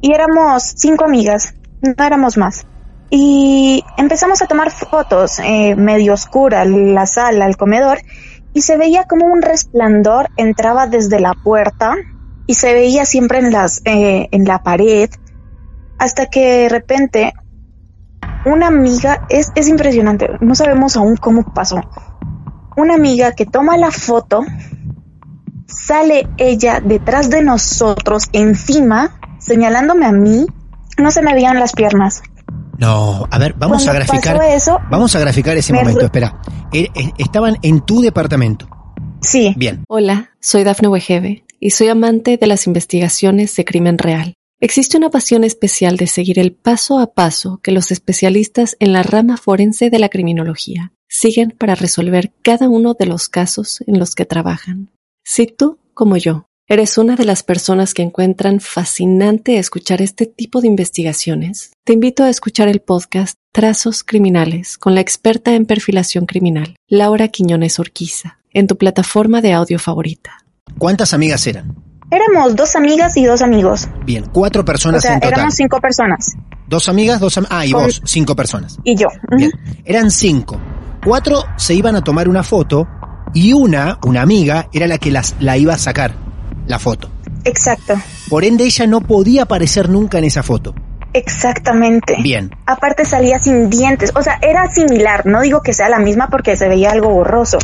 y 0.03 0.13
éramos 0.13 0.63
cinco 0.77 1.07
amigas, 1.07 1.55
no 1.81 2.05
éramos 2.05 2.37
más. 2.37 2.67
Y 3.11 3.85
empezamos 3.97 4.43
a 4.43 4.47
tomar 4.47 4.71
fotos, 4.71 5.39
eh, 5.39 5.77
medio 5.77 6.15
oscura, 6.15 6.65
la 6.65 7.07
sala, 7.07 7.47
el 7.47 7.57
comedor, 7.57 7.99
y 8.53 8.63
se 8.63 8.77
veía 8.77 9.05
como 9.05 9.27
un 9.27 9.43
resplandor 9.43 10.31
entraba 10.37 10.87
desde 10.87 11.21
la 11.21 11.35
puerta 11.35 11.97
y 12.47 12.55
se 12.55 12.73
veía 12.73 13.05
siempre 13.05 13.39
en 13.39 13.53
las, 13.53 13.83
eh, 13.85 14.29
en 14.31 14.45
la 14.45 14.63
pared, 14.63 15.11
hasta 15.99 16.27
que 16.27 16.63
de 16.63 16.69
repente 16.69 17.35
una 18.45 18.67
amiga, 18.69 19.27
es, 19.29 19.53
es 19.55 19.69
impresionante, 19.69 20.29
no 20.41 20.55
sabemos 20.55 20.97
aún 20.97 21.17
cómo 21.17 21.55
pasó. 21.55 21.81
Una 22.77 22.95
amiga 22.95 23.33
que 23.33 23.47
toma 23.47 23.77
la 23.77 23.91
foto, 23.91 24.45
sale 25.67 26.29
ella 26.37 26.81
detrás 26.85 27.31
de 27.31 27.43
nosotros, 27.43 28.29
encima, 28.33 29.19
señalándome 29.39 30.07
a 30.07 30.13
mí, 30.13 30.47
no 30.99 31.11
se 31.11 31.23
me 31.23 31.35
veían 31.35 31.59
las 31.59 31.73
piernas. 31.73 32.23
No, 32.79 33.27
a 33.31 33.39
ver, 33.39 33.55
vamos 33.55 33.87
a 33.87 33.93
graficar. 33.93 34.37
pasó 34.39 34.51
eso, 34.53 34.79
Vamos 34.91 35.15
a 35.15 35.21
graficar 35.21 35.57
ese 35.57 35.73
me 35.73 35.79
momento, 35.81 36.01
re- 36.01 36.07
espera. 36.07 36.41
Eh, 36.73 36.89
eh, 36.95 37.11
Estaban 37.19 37.57
en 37.63 37.81
tu 37.81 38.01
departamento. 38.01 38.69
sí, 39.21 39.55
Bien. 39.57 39.85
Hola, 39.89 40.31
soy 40.41 40.65
Dafne 40.65 40.89
Wegebe 40.89 41.45
y 41.61 41.71
soy 41.71 41.89
amante 41.89 42.37
de 42.37 42.47
las 42.47 42.67
investigaciones 42.67 43.55
de 43.57 43.65
crimen 43.65 43.99
real. 43.99 44.35
Existe 44.61 44.97
una 44.97 45.11
pasión 45.11 45.45
especial 45.45 45.97
de 45.97 46.07
seguir 46.07 46.39
el 46.39 46.53
paso 46.53 46.99
a 46.99 47.13
paso 47.13 47.61
que 47.63 47.71
los 47.73 47.91
especialistas 47.91 48.77
en 48.81 48.93
la 48.93 49.03
rama 49.03 49.37
forense 49.37 49.91
de 49.91 49.99
la 49.99 50.09
criminología 50.09 50.93
siguen 51.09 51.51
para 51.57 51.75
resolver 51.75 52.33
cada 52.43 52.69
uno 52.69 52.95
de 52.95 53.07
los 53.07 53.29
casos 53.29 53.83
en 53.87 53.99
los 53.99 54.15
que 54.15 54.25
trabajan. 54.25 54.91
Si 55.25 55.47
tú, 55.47 55.79
como 55.93 56.17
yo, 56.17 56.47
eres 56.69 56.97
una 56.99 57.15
de 57.17 57.25
las 57.25 57.43
personas 57.43 57.93
que 57.95 58.03
encuentran 58.03 58.61
fascinante 58.61 59.59
escuchar 59.59 60.01
este 60.03 60.27
tipo 60.27 60.61
de 60.61 60.69
investigaciones, 60.69 61.73
te 61.85 61.93
invito 61.93 62.25
a 62.25 62.31
escuchar 62.31 62.69
el 62.69 62.81
podcast 62.81 63.35
Trazos 63.53 64.03
Criminales 64.03 64.79
con 64.79 64.95
la 64.95 65.01
experta 65.01 65.55
en 65.55 65.67
perfilación 65.67 66.27
criminal, 66.27 66.77
Laura 66.89 67.29
Quiñones 67.29 67.79
Orquiza, 67.79 68.39
en 68.53 68.67
tu 68.67 68.77
plataforma 68.79 69.41
de 69.43 69.53
audio 69.53 69.79
favorita. 69.79 70.45
¿Cuántas 70.79 71.13
amigas 71.15 71.47
eran? 71.47 71.75
éramos 72.11 72.55
dos 72.55 72.77
amigas 72.77 73.17
y 73.17 73.25
dos 73.25 73.43
amigos. 73.43 73.89
Bien, 74.05 74.25
cuatro 74.33 74.63
O 74.63 74.65
personas 74.65 75.03
sea, 75.03 75.15
en 75.15 75.21
total. 75.21 75.33
éramos 75.33 75.55
cinco 75.55 75.81
personas. 75.81 76.31
Dos 76.69 76.89
amigas, 76.89 77.19
dos 77.19 77.37
am- 77.39 77.47
Ah, 77.51 77.67
y 77.67 77.73
Con- 77.73 77.85
vos, 77.87 78.01
cinco 78.05 78.37
personas. 78.37 78.79
Y 78.85 78.95
yo. 78.95 79.09
Bien, 79.37 79.51
eran 79.85 80.13
cinco. 80.13 80.61
Cuatro 81.05 81.43
se 81.57 81.75
iban 81.75 81.97
a 81.97 82.05
tomar 82.05 82.29
una 82.29 82.45
foto 82.45 82.87
y 83.35 83.53
una, 83.53 83.99
una 84.05 84.23
amiga, 84.23 84.69
era 84.73 84.87
la 84.87 84.99
que 84.99 85.11
las, 85.11 85.35
la 85.41 85.59
iba 85.59 85.75
a 85.75 85.79
sacar, 85.79 86.15
la 86.67 86.79
foto. 86.79 87.09
Exacto, 87.45 87.95
Por 88.31 88.45
ende, 88.45 88.65
ella 88.65 88.87
no 88.87 89.01
podía 89.03 89.43
aparecer 89.43 89.89
nunca 89.91 90.19
en 90.19 90.25
esa 90.25 90.43
foto. 90.43 90.75
exactamente. 91.13 92.17
Bien, 92.23 92.51
Aparte 92.67 93.05
salía 93.05 93.39
sin 93.39 93.69
dientes, 93.71 94.13
o 94.15 94.23
sea, 94.23 94.39
era 94.43 94.71
similar, 94.71 95.27
no 95.27 95.41
digo 95.43 95.61
que 95.63 95.73
sea 95.75 95.89
la 95.89 95.99
misma 95.99 96.29
porque 96.29 96.57
se 96.57 96.69
veía 96.69 96.91
algo 96.93 97.11
borroso, 97.11 97.59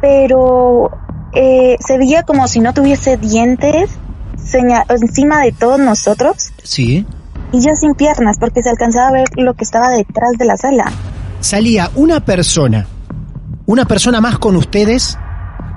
pero 0.00 0.90
eh, 1.34 1.76
se 1.80 1.98
veía 1.98 2.22
como 2.22 2.46
si 2.48 2.60
no 2.60 2.72
tuviese 2.72 3.16
dientes 3.16 3.90
seña- 4.36 4.84
encima 4.88 5.42
de 5.42 5.52
todos 5.52 5.78
nosotros 5.80 6.52
sí. 6.62 7.04
y 7.52 7.60
yo 7.60 7.74
sin 7.74 7.94
piernas 7.94 8.36
porque 8.38 8.62
se 8.62 8.70
alcanzaba 8.70 9.08
a 9.08 9.12
ver 9.12 9.28
lo 9.36 9.54
que 9.54 9.64
estaba 9.64 9.90
detrás 9.90 10.30
de 10.38 10.44
la 10.44 10.56
sala. 10.56 10.92
Salía 11.40 11.90
una 11.96 12.20
persona, 12.24 12.86
una 13.66 13.84
persona 13.86 14.20
más 14.20 14.38
con 14.38 14.56
ustedes 14.56 15.18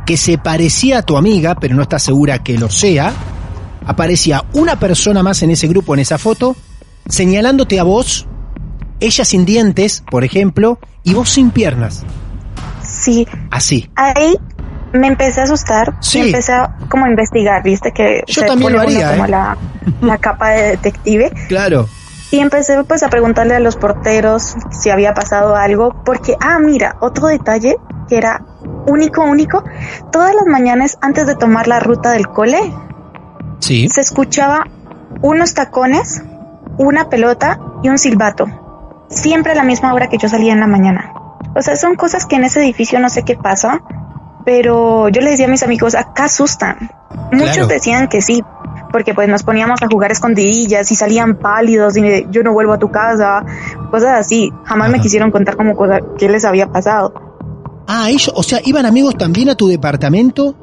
que 0.09 0.17
se 0.17 0.39
parecía 0.39 0.97
a 0.97 1.01
tu 1.03 1.17
amiga, 1.17 1.53
pero 1.53 1.75
no 1.75 1.83
está 1.83 1.99
segura 1.99 2.39
que 2.39 2.57
lo 2.57 2.67
sea. 2.71 3.13
Aparecía 3.85 4.43
una 4.53 4.79
persona 4.79 5.21
más 5.21 5.43
en 5.43 5.51
ese 5.51 5.67
grupo, 5.67 5.93
en 5.93 5.99
esa 5.99 6.17
foto, 6.17 6.55
señalándote 7.07 7.79
a 7.79 7.83
vos, 7.83 8.25
ella 8.99 9.23
sin 9.23 9.45
dientes, 9.45 10.03
por 10.09 10.23
ejemplo, 10.23 10.79
y 11.03 11.13
vos 11.13 11.29
sin 11.29 11.51
piernas. 11.51 12.03
Sí, 12.81 13.27
Así. 13.51 13.87
ahí 13.95 14.35
me 14.93 15.05
empecé 15.05 15.41
a 15.41 15.43
asustar 15.43 15.95
Sí. 15.99 16.17
y 16.17 16.21
empecé 16.23 16.53
a 16.53 16.75
como 16.89 17.05
a 17.05 17.09
investigar, 17.11 17.61
viste 17.61 17.91
que 17.91 18.23
Yo 18.25 18.41
se 18.41 18.47
también 18.47 18.73
pone 18.73 18.77
lo 18.83 18.89
uno 18.89 18.97
haría, 18.97 19.11
como 19.11 19.25
¿eh? 19.25 19.29
la, 19.29 19.57
la 20.01 20.17
capa 20.25 20.49
de 20.49 20.63
detective 20.71 21.31
Claro. 21.49 21.87
y 22.31 22.39
empecé 22.39 22.83
pues 22.83 23.03
a 23.03 23.09
preguntarle 23.11 23.53
a 23.53 23.59
los 23.59 23.75
porteros 23.75 24.55
si 24.71 24.89
había 24.89 25.13
pasado 25.13 25.55
algo 25.55 26.01
porque 26.03 26.35
ah 26.41 26.57
mira 26.59 26.95
otro 26.99 27.27
detalle 27.27 27.75
que 28.07 28.17
era 28.17 28.43
único 28.89 29.23
único 29.23 29.63
todas 30.11 30.33
las 30.35 30.45
mañanas 30.47 30.97
antes 31.01 31.25
de 31.27 31.35
tomar 31.35 31.67
la 31.67 31.79
ruta 31.79 32.11
del 32.11 32.27
cole 32.27 32.59
Sí. 33.59 33.87
se 33.89 34.01
escuchaba 34.01 34.65
unos 35.21 35.53
tacones 35.53 36.23
una 36.77 37.09
pelota 37.09 37.59
y 37.83 37.89
un 37.89 37.97
silbato 37.97 38.45
siempre 39.09 39.51
a 39.51 39.55
la 39.55 39.63
misma 39.63 39.93
hora 39.93 40.07
que 40.07 40.17
yo 40.17 40.29
salía 40.29 40.53
en 40.53 40.59
la 40.59 40.67
mañana 40.67 41.13
o 41.55 41.61
sea 41.61 41.75
son 41.75 41.95
cosas 41.95 42.25
que 42.25 42.35
en 42.37 42.43
ese 42.45 42.61
edificio 42.61 42.99
no 42.99 43.09
sé 43.09 43.23
qué 43.23 43.35
pasa 43.35 43.81
pero 44.45 45.09
yo 45.09 45.21
le 45.21 45.31
decía 45.31 45.45
a 45.47 45.49
mis 45.49 45.63
amigos 45.63 45.95
acá 45.95 46.25
asustan 46.25 46.89
muchos 47.31 47.53
Claro. 47.53 47.67
decían 47.67 48.07
que 48.07 48.21
sí 48.21 48.43
porque 48.91 49.13
pues 49.13 49.29
nos 49.29 49.43
poníamos 49.43 49.81
a 49.83 49.87
jugar 49.87 50.11
escondidillas 50.11 50.91
y 50.91 50.95
salían 50.95 51.35
pálidos 51.35 51.95
y 51.97 52.25
yo 52.31 52.41
no 52.41 52.53
vuelvo 52.53 52.73
a 52.73 52.79
tu 52.79 52.89
casa, 52.89 53.45
cosas 53.91 54.17
así. 54.19 54.51
Jamás 54.63 54.89
me 54.89 54.99
quisieron 54.99 55.29
contar 55.29 55.55
como 55.57 55.75
cosa 55.75 55.99
qué 56.17 56.27
les 56.27 56.43
había 56.43 56.65
pasado. 56.71 57.13
Ah, 57.91 58.09
ellos, 58.09 58.31
o 58.35 58.43
sea, 58.43 58.59
iban 58.63 58.85
amigos 58.85 59.17
también 59.17 59.49
a 59.49 59.55
tu 59.55 59.67
departamento 59.67 60.55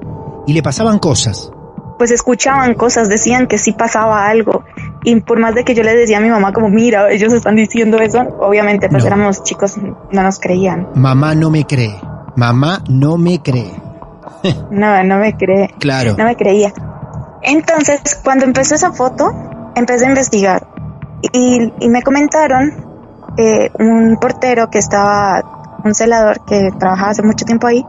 y 0.47 0.53
le 0.53 0.63
pasaban 0.63 0.99
cosas. 1.01 1.51
Pues 1.99 2.11
escuchaban 2.13 2.75
cosas, 2.75 3.09
decían 3.09 3.47
que 3.49 3.59
sí 3.59 3.73
pasaba 3.73 4.29
algo. 4.29 4.65
Y 5.03 5.21
por 5.23 5.41
más 5.41 5.55
de 5.57 5.65
que 5.65 5.75
yo 5.75 5.83
les 5.83 5.97
decía 5.97 6.19
a 6.19 6.21
mi 6.21 6.29
mamá 6.31 6.53
como, 6.53 6.69
mira, 6.69 7.11
ellos 7.11 7.33
están 7.33 7.57
diciendo 7.57 7.99
eso, 7.99 8.21
obviamente 8.41 8.89
pues 8.89 9.03
No. 9.03 9.07
éramos 9.09 9.43
chicos, 9.43 9.77
no 9.79 10.23
nos 10.23 10.39
creían. 10.39 10.89
Mamá 10.95 11.35
no 11.35 11.51
me 11.51 11.65
cree. 11.65 11.99
Mamá 12.37 12.83
no 12.89 13.17
me 13.19 13.41
cree. 13.43 13.73
No, 14.71 15.03
no 15.03 15.19
me 15.19 15.37
cree. 15.37 15.71
Claro. 15.81 16.15
No 16.17 16.25
me 16.25 16.37
creía. 16.37 16.73
Entonces, 17.43 18.01
cuando 18.23 18.45
empezó 18.45 18.75
esa 18.77 18.93
foto, 18.93 19.33
empecé 19.75 20.05
a 20.07 20.09
investigar 20.09 20.67
y, 21.33 21.73
y 21.81 21.89
me 21.89 22.03
comentaron 22.03 22.71
eh, 23.37 23.71
un 23.79 24.17
portero 24.21 24.69
que 24.71 24.79
estaba, 24.79 25.56
un 25.87 25.95
celador 25.95 26.45
que 26.45 26.71
trabajaba 26.79 27.11
hace 27.11 27.23
mucho 27.23 27.45
tiempo 27.45 27.67
ahí, 27.67 27.85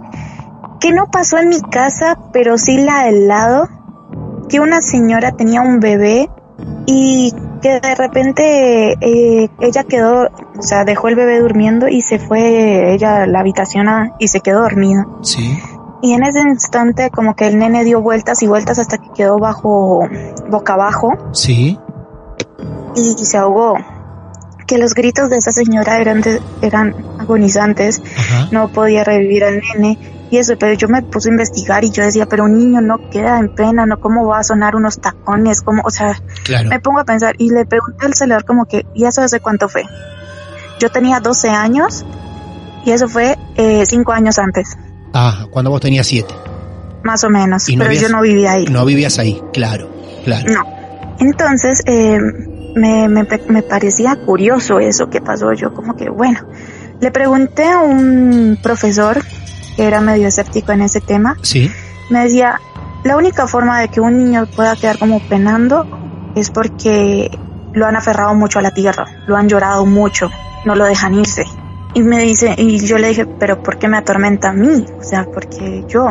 que 0.80 0.92
no 0.94 1.08
pasó 1.08 1.38
en 1.38 1.50
mi 1.50 1.60
casa, 1.62 2.18
pero 2.32 2.58
sí 2.58 2.78
la 2.78 3.04
del 3.06 3.28
lado, 3.28 3.68
que 4.50 4.60
una 4.60 4.82
señora 4.82 5.32
tenía 5.34 5.62
un 5.62 5.80
bebé 5.80 6.30
y 6.86 7.34
que 7.62 7.80
de 7.80 7.96
repente 7.96 8.94
eh, 9.02 9.50
ella 9.60 9.84
quedó, 9.84 10.28
o 10.58 10.62
sea, 10.62 10.86
dejó 10.86 11.08
el 11.08 11.16
bebé 11.16 11.40
durmiendo 11.40 11.88
y 11.88 12.02
se 12.02 12.20
fue 12.20 12.94
ella 12.94 13.24
a 13.24 13.28
la 13.28 13.40
habitación 13.40 13.90
a- 13.90 14.14
y 14.20 14.28
se 14.28 14.40
quedó 14.42 14.62
dormida. 14.62 15.06
Sí. 15.22 15.60
Y 16.04 16.14
en 16.14 16.24
ese 16.24 16.40
instante 16.42 17.10
como 17.10 17.36
que 17.36 17.48
el 17.48 17.58
nene 17.58 17.84
dio 17.84 18.02
vueltas 18.02 18.44
y 18.44 18.48
vueltas 18.48 18.78
hasta 18.78 19.00
que 19.00 19.10
quedó 19.16 19.40
bajo, 19.40 20.08
boca 20.50 20.74
abajo 20.74 21.10
Sí. 21.32 21.80
y, 22.96 23.14
se 23.26 23.38
ahogó. 23.38 23.76
Que 24.68 24.78
los 24.78 24.94
gritos 24.94 25.30
de 25.30 25.38
esa 25.38 25.52
señora 25.52 25.98
eran, 26.00 26.22
de- 26.22 26.42
eran 26.62 26.94
agonizantes, 27.20 28.02
Ajá. 28.18 28.50
no 28.52 28.68
podía 28.68 29.04
revivir 29.04 29.44
al 29.46 29.62
nene 29.62 29.98
y 30.30 30.38
eso, 30.38 30.56
pero 30.60 30.74
yo 30.74 30.90
me 30.90 31.02
puse 31.04 31.30
a 31.30 31.32
investigar 31.32 31.86
y 31.86 31.90
yo 31.92 32.04
decía, 32.04 32.26
pero 32.26 32.44
un 32.44 32.58
niño 32.58 32.82
no 32.82 33.10
queda 33.10 33.40
en 33.40 33.48
pena, 33.56 33.86
¿no? 33.86 34.00
¿Cómo 34.02 34.28
va 34.28 34.40
a 34.40 34.44
sonar 34.44 34.76
unos 34.76 35.00
tacones? 35.00 35.62
¿Cómo? 35.62 35.82
O 35.86 35.90
sea, 35.90 36.22
Claro. 36.44 36.68
me 36.70 36.82
pongo 36.82 37.00
a 37.00 37.06
pensar 37.06 37.36
y 37.38 37.50
le 37.50 37.66
pregunté 37.66 38.06
al 38.06 38.14
celular 38.14 38.44
como 38.44 38.66
que, 38.66 38.86
¿y 38.94 39.06
eso 39.06 39.22
hace 39.22 39.40
cuánto 39.40 39.70
fue? 39.70 39.84
Yo 40.80 40.90
tenía 40.90 41.22
12 41.22 41.50
años 41.50 42.06
y 42.86 42.92
eso 42.92 43.08
fue 43.08 43.38
eh, 43.56 43.84
5 43.86 44.12
años 44.12 44.38
antes, 44.38 44.78
Ah, 45.14 45.46
cuando 45.50 45.72
vos 45.72 45.80
tenías 45.82 46.06
siete. 46.08 46.34
más 47.04 47.24
o 47.24 47.30
menos, 47.30 47.70
no 47.70 47.76
pero 47.78 47.86
habías- 47.86 48.02
yo 48.04 48.10
no 48.10 48.22
vivía 48.22 48.52
ahí. 48.52 48.66
No 48.66 48.84
vivías 48.86 49.18
ahí, 49.20 49.42
claro, 49.54 49.90
claro. 50.26 50.52
No. 50.54 50.62
Entonces, 51.20 51.82
eh, 51.86 52.20
me, 52.78 53.10
me, 53.10 53.28
me 53.50 53.64
parecía 53.64 54.16
curioso 54.16 54.80
eso 54.80 55.10
que 55.10 55.22
pasó. 55.22 55.54
Yo 55.54 55.74
como 55.74 55.96
que, 55.96 56.10
bueno, 56.10 56.40
le 57.00 57.12
pregunté 57.12 57.70
a 57.70 57.80
un 57.80 58.58
profesor 58.62 59.22
que 59.76 59.84
era 59.86 60.02
medio 60.02 60.28
escéptico 60.28 60.72
en 60.72 60.82
ese 60.82 61.02
tema. 61.02 61.36
Sí. 61.42 61.72
Me 62.10 62.24
decía, 62.24 62.60
la 63.04 63.18
única 63.18 63.48
forma 63.48 63.80
de 63.82 63.90
que 63.90 64.00
un 64.00 64.18
niño 64.18 64.46
pueda 64.56 64.76
quedar 64.76 64.98
como 64.98 65.20
penando 65.28 65.86
es 66.36 66.50
porque 66.50 67.30
lo 67.74 67.86
han 67.86 67.96
aferrado 67.96 68.34
mucho 68.34 68.60
a 68.60 68.62
la 68.62 68.72
tierra, 68.72 69.06
lo 69.28 69.36
han 69.38 69.48
llorado 69.48 69.86
mucho, 69.86 70.30
no 70.66 70.76
lo 70.76 70.86
dejan 70.86 71.14
irse. 71.14 71.46
Y 71.94 72.02
me 72.02 72.20
dice, 72.20 72.56
y 72.58 72.80
yo 72.86 72.98
le 72.98 73.10
dije, 73.10 73.26
pero 73.26 73.64
¿por 73.64 73.78
qué 73.78 73.88
me 73.88 73.98
atormenta 73.98 74.50
a 74.50 74.54
mí? 74.54 74.86
O 75.00 75.04
sea, 75.04 75.26
porque 75.26 75.84
yo. 75.88 76.06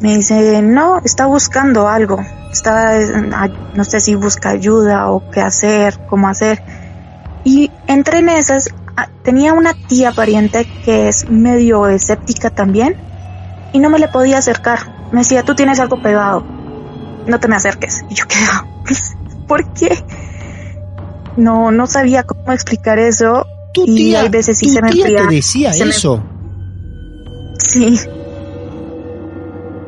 Me 0.00 0.16
dice, 0.16 0.62
no, 0.62 1.00
está 1.04 1.26
buscando 1.26 1.88
algo. 1.88 2.18
Está, 2.58 3.00
eh, 3.00 3.52
no 3.74 3.84
sé 3.84 4.00
si 4.00 4.16
busca 4.16 4.50
ayuda 4.50 5.10
o 5.12 5.30
qué 5.30 5.40
hacer, 5.40 5.96
cómo 6.08 6.26
hacer. 6.28 6.60
Y 7.44 7.70
entre 7.86 8.18
en 8.18 8.28
esas, 8.30 8.68
ah, 8.96 9.08
tenía 9.22 9.52
una 9.52 9.74
tía 9.74 10.10
pariente 10.10 10.66
que 10.84 11.06
es 11.08 11.30
medio 11.30 11.86
escéptica 11.86 12.50
también 12.50 12.96
y 13.72 13.78
no 13.78 13.90
me 13.90 14.00
le 14.00 14.08
podía 14.08 14.38
acercar. 14.38 14.80
Me 15.12 15.20
decía, 15.20 15.44
tú 15.44 15.54
tienes 15.54 15.78
algo 15.78 16.02
pegado, 16.02 16.44
no 17.28 17.38
te 17.38 17.46
me 17.46 17.54
acerques. 17.54 18.04
Y 18.10 18.14
yo 18.16 18.24
quedaba, 18.26 18.66
¿por 19.46 19.72
qué? 19.74 19.96
No, 21.36 21.70
no 21.70 21.86
sabía 21.86 22.24
cómo 22.24 22.50
explicar 22.50 22.98
eso. 22.98 23.46
Tu 23.72 23.84
y 23.86 23.94
tía, 23.94 24.22
hay 24.22 24.30
veces 24.30 24.58
sí 24.58 24.68
se 24.68 24.82
me 24.82 24.90
tía 24.90 25.06
enfría. 25.06 25.28
te 25.28 25.34
decía 25.36 25.72
se 25.72 25.84
me- 25.84 25.90
eso. 25.90 26.20
Sí. 27.60 28.00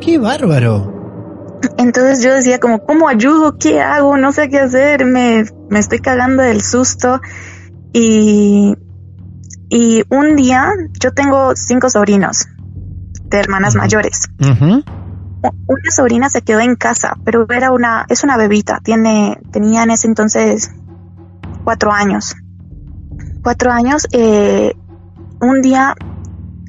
Qué 0.01 0.19
bárbaro. 0.19 1.00
Entonces 1.79 2.23
yo 2.23 2.35
decía 2.35 2.59
como, 2.59 2.85
¿cómo 2.85 3.09
ayudo? 3.09 3.57
¿Qué 3.59 3.81
hago? 3.81 4.17
No 4.17 4.33
sé 4.33 4.49
qué 4.49 4.61
hacer. 4.61 5.05
Me, 5.05 5.45
me 5.69 5.79
estoy 5.79 6.01
cagando 6.01 6.43
del 6.43 6.63
susto. 6.63 7.21
Y, 7.93 8.77
y 9.69 10.03
un 10.11 10.37
día, 10.37 10.73
yo 11.01 11.13
tengo 11.13 11.55
cinco 11.57 11.91
sobrinos 11.91 12.47
de 13.31 13.39
hermanas 13.39 13.75
mayores. 13.75 14.29
Una 15.43 15.91
sobrina 15.91 16.29
se 16.29 16.43
quedó 16.43 16.61
en 16.61 16.77
casa, 16.77 17.17
pero 17.25 17.47
era 17.49 17.73
una, 17.73 18.05
es 18.09 18.25
una 18.25 18.37
bebita, 18.37 18.81
tiene, 18.83 19.41
tenía 19.51 19.85
en 19.85 19.91
ese 19.91 20.07
entonces 20.07 20.71
cuatro 21.65 21.93
años. 21.93 22.37
Cuatro 23.43 23.73
años, 23.73 24.07
eh, 24.13 24.75
un 25.41 25.63
día 25.63 25.95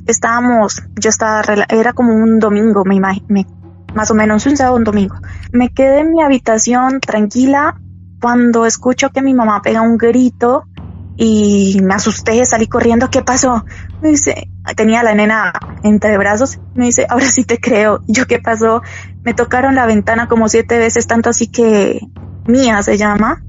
estábamos, 0.08 0.84
yo 1.00 1.10
estaba, 1.10 1.42
era 1.70 1.92
como 1.94 2.14
un 2.14 2.40
domingo, 2.40 2.84
me 2.86 2.96
imagino, 2.96 3.44
más 3.94 4.12
o 4.12 4.16
menos 4.16 4.46
un 4.46 4.58
sábado, 4.58 4.78
un 4.78 4.84
domingo. 4.84 5.16
Me 5.52 5.70
quedé 5.70 6.00
en 6.00 6.12
mi 6.12 6.22
habitación 6.22 7.00
tranquila 7.00 7.80
cuando 8.22 8.66
escucho 8.66 9.10
que 9.10 9.22
mi 9.22 9.34
mamá 9.34 9.62
pega 9.62 9.82
un 9.82 9.98
grito 9.98 10.66
y 11.18 11.80
me 11.84 11.94
asusté, 11.94 12.44
salí 12.46 12.68
corriendo, 12.68 13.10
¿qué 13.10 13.22
pasó? 13.22 13.66
Me 14.02 14.10
dice, 14.10 14.50
tenía 14.76 15.02
a 15.02 15.04
la 15.04 15.14
nena 15.14 15.54
entre 15.84 16.18
brazos, 16.18 16.60
me 16.74 16.86
dice, 16.86 17.06
ahora 17.10 17.26
sí 17.26 17.44
te 17.44 17.60
creo. 17.60 18.00
Yo, 18.08 18.26
¿qué 18.26 18.40
pasó? 18.40 18.82
Me 19.24 19.34
tocaron 19.34 19.76
la 19.76 19.86
ventana 19.86 20.28
como 20.28 20.48
siete 20.50 20.78
veces, 20.78 21.08
tanto 21.08 21.30
así 21.30 21.48
que 21.48 22.00
Mía 22.48 22.82
se 22.82 22.98
llama, 22.98 23.44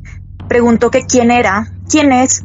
preguntó 0.49 0.91
que 0.91 1.07
quién 1.07 1.31
era, 1.31 1.73
quién 1.89 2.13
es. 2.13 2.45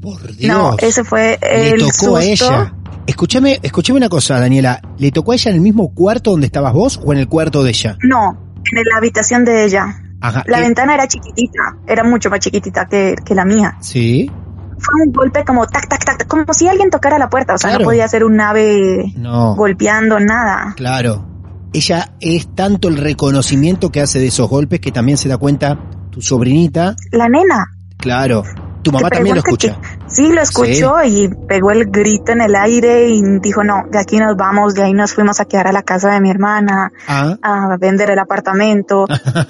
Por 0.00 0.34
Dios. 0.34 0.56
No, 0.56 0.76
ese 0.78 1.04
fue 1.04 1.38
Le 1.40 1.70
el 1.70 1.78
tocó 1.80 2.16
a 2.16 2.22
susto. 2.22 2.50
ella. 2.50 2.74
Escúchame, 3.06 3.58
escúchame 3.62 3.98
una 3.98 4.08
cosa, 4.08 4.38
Daniela. 4.40 4.80
¿Le 4.98 5.10
tocó 5.12 5.32
a 5.32 5.34
ella 5.34 5.50
en 5.50 5.56
el 5.56 5.60
mismo 5.62 5.92
cuarto 5.94 6.30
donde 6.30 6.46
estabas 6.46 6.72
vos 6.72 7.00
o 7.04 7.12
en 7.12 7.18
el 7.18 7.28
cuarto 7.28 7.62
de 7.62 7.70
ella? 7.70 7.96
No, 8.02 8.36
en 8.56 8.82
la 8.90 8.96
habitación 8.98 9.44
de 9.44 9.64
ella. 9.64 9.86
Ajá. 10.20 10.42
La 10.46 10.58
eh, 10.58 10.62
ventana 10.62 10.94
era 10.94 11.06
chiquitita, 11.06 11.60
era 11.86 12.02
mucho 12.02 12.30
más 12.30 12.40
chiquitita 12.40 12.86
que, 12.86 13.14
que 13.24 13.34
la 13.34 13.44
mía. 13.44 13.76
Sí. 13.80 14.30
Fue 14.78 14.94
un 15.06 15.12
golpe 15.12 15.44
como 15.44 15.66
tac, 15.66 15.86
tac, 15.86 16.04
tac, 16.04 16.26
como 16.26 16.52
si 16.54 16.66
alguien 16.66 16.88
tocara 16.90 17.18
la 17.18 17.28
puerta, 17.28 17.54
o 17.54 17.58
sea, 17.58 17.70
Claro. 17.70 17.84
no 17.84 17.88
podía 17.90 18.08
ser 18.08 18.24
un 18.24 18.40
ave 18.40 19.12
No. 19.16 19.54
golpeando 19.54 20.18
nada. 20.18 20.72
Claro. 20.76 21.26
Ella 21.74 22.14
es 22.20 22.54
tanto 22.54 22.88
el 22.88 22.96
reconocimiento 22.96 23.90
que 23.90 24.00
hace 24.00 24.18
de 24.18 24.28
esos 24.28 24.48
golpes 24.48 24.80
que 24.80 24.92
también 24.92 25.18
se 25.18 25.28
da 25.28 25.36
cuenta 25.36 25.78
tu 26.10 26.22
sobrinita. 26.22 26.96
La 27.12 27.28
nena, 27.28 27.66
Claro. 27.98 28.42
Tu 28.82 28.92
mamá 28.92 29.08
también 29.08 29.34
lo 29.36 29.40
escucha. 29.40 29.78
Sí, 30.14 30.28
lo 30.32 30.40
escuchó 30.42 30.94
y 31.04 31.28
pegó 31.48 31.72
el 31.72 31.86
grito 31.86 32.30
en 32.32 32.40
el 32.40 32.54
aire 32.54 33.08
y 33.08 33.20
dijo, 33.40 33.64
no, 33.64 33.82
de 33.90 33.98
aquí 33.98 34.16
nos 34.18 34.36
vamos, 34.36 34.74
de 34.74 34.82
ahí 34.84 34.92
nos 34.92 35.12
fuimos 35.12 35.40
a 35.40 35.44
quedar 35.44 35.66
a 35.66 35.72
la 35.72 35.82
casa 35.82 36.10
de 36.12 36.20
mi 36.20 36.30
hermana, 36.30 36.92
Ah. 37.08 37.36
a 37.42 37.76
vender 37.78 38.10
el 38.10 38.18
apartamento 38.20 39.06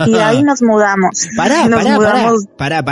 y 0.06 0.14
ahí 0.16 0.42
nos 0.42 0.62
mudamos. 0.62 1.28
Pará, 1.36 1.68
nos 1.68 1.82
pará, 1.84 1.96
mudamos 1.96 2.44
Pará, 2.56 2.82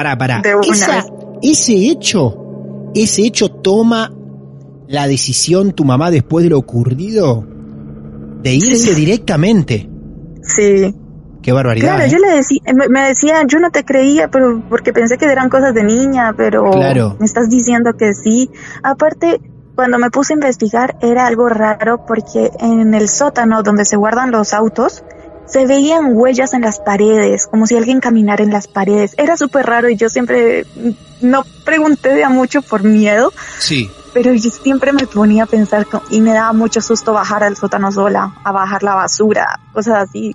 Esa- 0.71 1.05
ese 1.41 1.73
hecho, 1.91 2.91
ese 2.95 3.23
hecho 3.23 3.49
toma 3.49 4.13
la 4.89 5.07
decisión 5.07 5.73
tu 5.73 5.85
mamá 5.87 6.11
después 6.11 6.45
de 6.45 6.51
lo 6.51 6.59
ocurrido 6.59 7.47
de 8.43 8.55
irse 8.55 8.93
Sí. 8.93 8.95
directamente. 8.95 9.89
Sí, 10.43 10.95
Qué 11.43 11.53
barbaridad. 11.53 11.97
claro, 11.97 12.05
¿eh? 12.05 12.11
yo 12.11 12.19
le 12.19 12.37
decía, 12.37 12.61
me, 12.75 12.89
me 12.89 13.09
decía, 13.09 13.43
yo 13.47 13.59
no 13.59 13.71
te 13.71 13.85
creía, 13.85 14.29
pero 14.29 14.63
porque 14.69 14.93
pensé 14.93 15.19
que 15.19 15.25
eran 15.27 15.49
cosas 15.49 15.75
de 15.75 15.83
niña, 15.85 16.33
pero 16.37 16.71
Claro. 16.71 17.17
me 17.19 17.27
estás 17.27 17.51
diciendo 17.51 17.95
que 17.99 18.15
sí. 18.15 18.51
Aparte, 18.83 19.41
cuando 19.75 19.99
me 19.99 20.11
puse 20.11 20.33
a 20.33 20.37
investigar 20.37 20.97
era 21.01 21.27
algo 21.27 21.49
raro 21.49 22.05
porque 22.07 22.51
en 22.61 22.95
el 22.95 23.09
sótano 23.09 23.63
donde 23.63 23.85
se 23.85 23.97
guardan 23.97 24.31
los 24.31 24.53
autos, 24.55 25.03
se 25.47 25.67
veían 25.67 26.13
huellas 26.15 26.55
en 26.55 26.61
las 26.63 26.79
paredes, 26.79 27.47
como 27.47 27.67
si 27.67 27.77
alguien 27.77 28.01
caminara 28.01 28.43
en 28.45 28.51
las 28.53 28.69
paredes. 28.69 29.15
Era 29.19 29.37
súper 29.37 29.67
raro 29.67 29.89
y 29.91 29.97
yo 29.97 30.09
siempre 30.09 30.65
mm, 30.77 30.91
no 31.23 31.43
pregunté 31.65 32.15
de 32.15 32.25
a 32.25 32.29
mucho 32.31 32.63
por 32.63 32.85
miedo, 32.85 33.33
Sí. 33.59 33.91
pero 34.15 34.33
yo 34.33 34.51
siempre 34.51 34.93
me 34.93 35.07
ponía 35.07 35.45
a 35.45 35.47
pensar 35.47 35.87
y 36.11 36.21
me 36.21 36.33
daba 36.33 36.53
mucho 36.53 36.81
susto 36.81 37.13
bajar 37.13 37.43
al 37.43 37.57
sótano 37.57 37.91
sola, 37.93 38.35
a 38.45 38.53
bajar 38.53 38.83
la 38.83 38.95
basura, 38.95 39.59
cosas 39.73 40.09
así. 40.09 40.35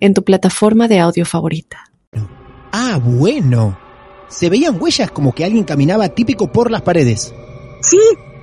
en 0.00 0.14
tu 0.14 0.24
plataforma 0.24 0.88
de 0.88 0.98
audio 1.00 1.24
favorita. 1.26 1.78
Ah, 2.72 2.98
bueno. 3.02 3.78
Se 4.28 4.48
veían 4.48 4.80
huellas 4.80 5.10
como 5.10 5.32
que 5.34 5.44
alguien 5.44 5.64
caminaba 5.64 6.08
típico 6.08 6.50
por 6.52 6.70
las 6.70 6.82
paredes. 6.82 7.34
Sí, 7.82 7.98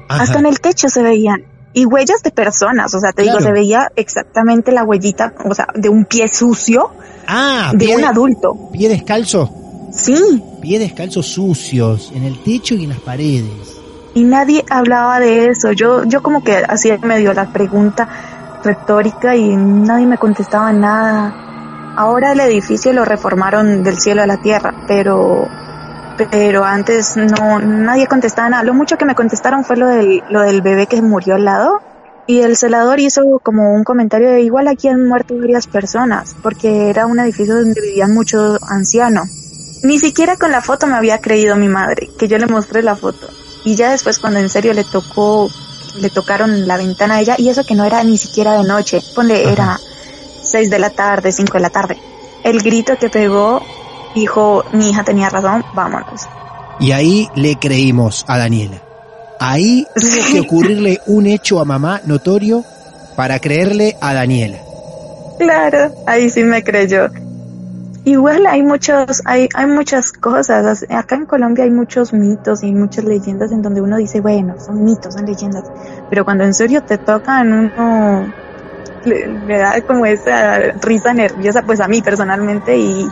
Ajá. 0.10 0.24
hasta 0.24 0.40
en 0.40 0.46
el 0.48 0.60
techo 0.60 0.90
se 0.90 1.02
veían. 1.02 1.46
Y 1.74 1.86
huellas 1.86 2.24
de 2.24 2.32
personas, 2.32 2.94
o 2.94 3.00
sea, 3.00 3.12
te 3.14 3.24
Claro. 3.24 3.38
digo, 3.40 3.48
se 3.50 3.54
veía 3.54 3.92
exactamente 3.96 4.72
la 4.72 4.84
huellita, 4.84 5.34
o 5.46 5.54
sea, 5.54 5.68
de 5.76 5.90
un 5.90 6.06
pie 6.06 6.28
sucio 6.28 6.90
Ah, 7.28 7.72
de 7.74 7.86
pie, 7.86 7.96
un 7.98 8.04
adulto. 8.06 8.70
pie 8.74 8.90
descalzo. 8.90 9.50
Sí, 9.94 10.44
Pie 10.62 10.80
descalzos 10.80 11.28
sucios 11.28 12.12
en 12.16 12.24
el 12.24 12.42
techo 12.44 12.76
y 12.76 12.84
en 12.84 12.90
las 12.90 13.00
paredes. 13.00 13.78
y 14.16 14.24
nadie 14.24 14.66
hablaba 14.70 15.20
de 15.20 15.46
eso. 15.48 15.72
Yo, 15.72 16.04
yo 16.06 16.22
como 16.24 16.44
que 16.44 16.58
hacía 16.68 16.98
medio 16.98 17.32
la 17.34 17.54
pregunta 17.54 18.10
retórica 18.64 19.36
y 19.36 19.56
nadie 19.56 20.08
me 20.08 20.18
contestaba 20.18 20.74
nada. 20.74 21.47
Ahora 21.98 22.34
el 22.34 22.40
edificio 22.42 22.94
lo 22.94 23.06
reformaron 23.06 23.84
del 23.84 23.98
cielo 24.00 24.22
a 24.22 24.28
la 24.28 24.38
tierra, 24.38 24.72
pero 24.88 25.48
pero 26.32 26.64
antes 26.64 27.18
no 27.18 27.58
nadie 27.58 28.06
contestaba 28.06 28.50
nada. 28.50 28.64
Lo 28.64 28.76
mucho 28.76 29.00
que 29.00 29.06
me 29.06 29.16
contestaron 29.16 29.64
fue 29.64 29.78
lo 29.78 29.88
del 29.88 30.24
lo 30.30 30.42
del 30.42 30.62
bebé 30.62 30.86
que 30.86 31.02
murió 31.02 31.34
al 31.34 31.46
lado 31.46 31.82
y 32.28 32.42
el 32.42 32.56
celador 32.56 33.00
hizo 33.00 33.24
como 33.42 33.74
un 33.74 33.84
comentario 33.84 34.30
de 34.30 34.42
igual 34.42 34.68
aquí 34.68 34.88
han 34.88 35.08
muerto 35.08 35.36
varias 35.40 35.66
personas 35.66 36.36
porque 36.44 36.92
era 36.92 37.08
un 37.08 37.20
edificio 37.20 37.56
donde 37.56 37.82
vivían 37.82 38.14
muchos 38.14 38.60
ancianos. 38.70 39.28
Ni 39.82 39.98
siquiera 39.98 40.38
con 40.38 40.52
la 40.52 40.62
foto 40.62 40.86
me 40.86 40.98
había 40.98 41.20
creído 41.20 41.56
mi 41.56 41.68
madre, 41.68 42.12
que 42.20 42.28
yo 42.28 42.38
le 42.38 42.46
mostré 42.46 42.84
la 42.84 42.96
foto. 42.96 43.28
Y 43.64 43.76
ya 43.76 43.90
después 43.90 44.20
cuando 44.20 44.40
en 44.40 44.50
serio 44.50 44.74
le 44.74 44.84
tocó 44.84 45.50
le 46.00 46.12
tocaron 46.12 46.68
la 46.68 46.78
ventana 46.78 47.16
a 47.16 47.22
ella 47.22 47.36
y 47.40 47.50
eso 47.50 47.64
que 47.64 47.74
no 47.74 47.86
era 47.86 48.04
ni 48.04 48.20
siquiera 48.20 48.54
de 48.54 48.68
noche, 48.68 49.02
ponle 49.16 49.52
era 49.52 49.80
6 50.48 50.70
de 50.70 50.80
la 50.80 50.90
tarde, 50.90 51.32
5 51.32 51.54
de 51.54 51.60
la 51.60 51.70
tarde. 51.70 51.98
El 52.44 52.62
grito 52.62 52.98
que 52.98 53.10
pegó 53.10 53.62
dijo, 54.16 54.64
mi 54.74 54.90
hija 54.90 55.04
tenía 55.04 55.30
razón, 55.30 55.64
vámonos. 55.74 56.28
Y 56.80 56.92
ahí 56.92 57.30
le 57.36 57.58
creímos 57.58 58.26
a 58.28 58.38
Daniela. 58.38 58.82
Ahí 59.40 59.86
tuvo 59.96 60.32
que 60.32 60.40
ocurrirle 60.40 61.02
un 61.08 61.28
hecho 61.28 61.60
a 61.60 61.66
mamá 61.66 62.02
notorio 62.06 62.64
para 63.16 63.40
creerle 63.40 63.98
a 64.02 64.14
Daniela. 64.14 64.60
Claro, 65.40 65.94
ahí 66.06 66.30
sí 66.30 66.44
me 66.44 66.64
creyó. 66.64 67.10
Igual 68.06 68.48
hay 68.48 68.64
muchos, 68.64 69.22
hay, 69.26 69.50
hay 69.54 69.66
muchas 69.66 70.14
cosas. 70.14 70.86
Acá 70.90 71.16
en 71.16 71.26
Colombia 71.26 71.66
hay 71.66 71.72
muchos 71.72 72.14
mitos 72.14 72.64
y 72.64 72.72
muchas 72.72 73.04
leyendas 73.04 73.52
en 73.52 73.62
donde 73.62 73.82
uno 73.82 73.98
dice, 73.98 74.22
bueno, 74.22 74.56
son 74.60 74.84
mitos, 74.86 75.14
son 75.14 75.26
leyendas. 75.26 75.66
Pero 76.10 76.24
cuando 76.24 76.46
en 76.46 76.54
serio 76.54 76.84
te 76.84 76.98
tocan, 76.98 77.52
uno 77.52 78.34
le, 79.08 79.28
le 79.28 79.58
da 79.58 79.82
como 79.82 80.06
esa 80.06 80.60
risa 80.82 81.14
nerviosa, 81.14 81.64
pues 81.64 81.80
a 81.80 81.88
mí 81.88 82.02
personalmente, 82.02 82.78
y 82.78 83.08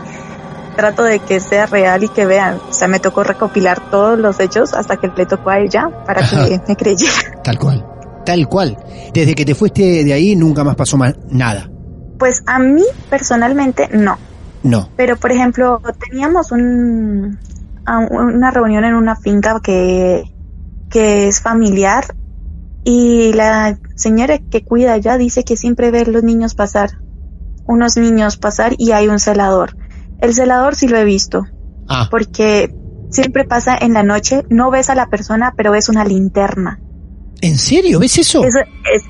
trato 0.75 1.03
de 1.03 1.19
que 1.19 1.39
sea 1.39 1.65
real 1.65 2.03
y 2.03 2.09
que 2.09 2.25
vean. 2.25 2.59
O 2.69 2.73
sea, 2.73 2.87
me 2.87 2.99
tocó 2.99 3.23
recopilar 3.23 3.89
todos 3.89 4.19
los 4.19 4.39
hechos 4.39 4.73
hasta 4.73 4.97
que 4.97 5.07
le 5.15 5.25
tocó 5.25 5.49
a 5.49 5.59
ella 5.59 5.89
para 6.05 6.21
que 6.21 6.61
me 6.67 6.75
creyera. 6.75 7.13
Tal 7.43 7.57
cual, 7.57 7.85
tal 8.25 8.47
cual. 8.47 8.77
Desde 9.13 9.35
que 9.35 9.45
te 9.45 9.53
fuiste 9.53 10.03
de 10.03 10.13
ahí 10.13 10.35
nunca 10.35 10.63
más 10.63 10.75
pasó 10.75 10.97
más 10.97 11.15
nada. 11.29 11.69
Pues 12.17 12.43
a 12.47 12.59
mí 12.59 12.83
personalmente 13.09 13.87
no. 13.91 14.17
No. 14.63 14.89
Pero 14.95 15.15
por 15.17 15.31
ejemplo, 15.31 15.79
teníamos 16.09 16.51
un, 16.51 17.37
una 18.09 18.51
reunión 18.51 18.83
en 18.83 18.95
una 18.95 19.15
finca 19.15 19.59
que, 19.61 20.23
que 20.89 21.27
es 21.27 21.39
familiar 21.39 22.05
y 22.83 23.31
la 23.33 23.77
señora 23.95 24.37
que 24.37 24.63
cuida 24.63 24.93
allá 24.93 25.17
dice 25.17 25.43
que 25.43 25.57
siempre 25.57 25.91
ve 25.91 26.05
los 26.05 26.23
niños 26.23 26.53
pasar, 26.55 26.91
unos 27.67 27.97
niños 27.97 28.37
pasar 28.37 28.75
y 28.77 28.91
hay 28.91 29.07
un 29.07 29.19
celador. 29.19 29.75
El 30.19 30.33
celador 30.33 30.75
sí 30.75 30.87
lo 30.87 30.97
he 30.97 31.03
visto, 31.03 31.45
Ah, 31.87 32.07
porque 32.09 32.73
siempre 33.09 33.43
pasa 33.43 33.77
en 33.79 33.93
la 33.93 34.03
noche, 34.03 34.43
no 34.49 34.71
ves 34.71 34.89
a 34.89 34.95
la 34.95 35.07
persona, 35.07 35.53
pero 35.55 35.71
ves 35.71 35.89
una 35.89 36.05
linterna. 36.05 36.79
¿en 37.41 37.57
serio? 37.57 37.99
¿Ves 37.99 38.17
eso? 38.17 38.43
Eso 38.43 38.59
es, 38.93 39.03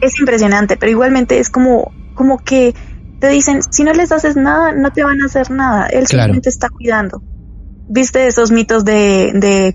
es 0.00 0.20
impresionante, 0.20 0.76
pero 0.76 0.92
igualmente 0.92 1.38
es 1.40 1.50
como, 1.50 1.92
como 2.14 2.38
que 2.38 2.74
te 3.18 3.28
dicen, 3.28 3.62
si 3.70 3.84
no 3.84 3.92
les 3.92 4.12
haces 4.12 4.36
nada, 4.36 4.72
no 4.72 4.92
te 4.92 5.02
van 5.02 5.20
a 5.22 5.26
hacer 5.26 5.50
nada. 5.50 5.86
Él 5.86 6.04
Claro. 6.06 6.24
simplemente 6.24 6.48
está 6.50 6.68
cuidando. 6.68 7.22
¿Viste 7.88 8.26
esos 8.28 8.52
mitos 8.52 8.84
de, 8.84 9.32
de, 9.34 9.74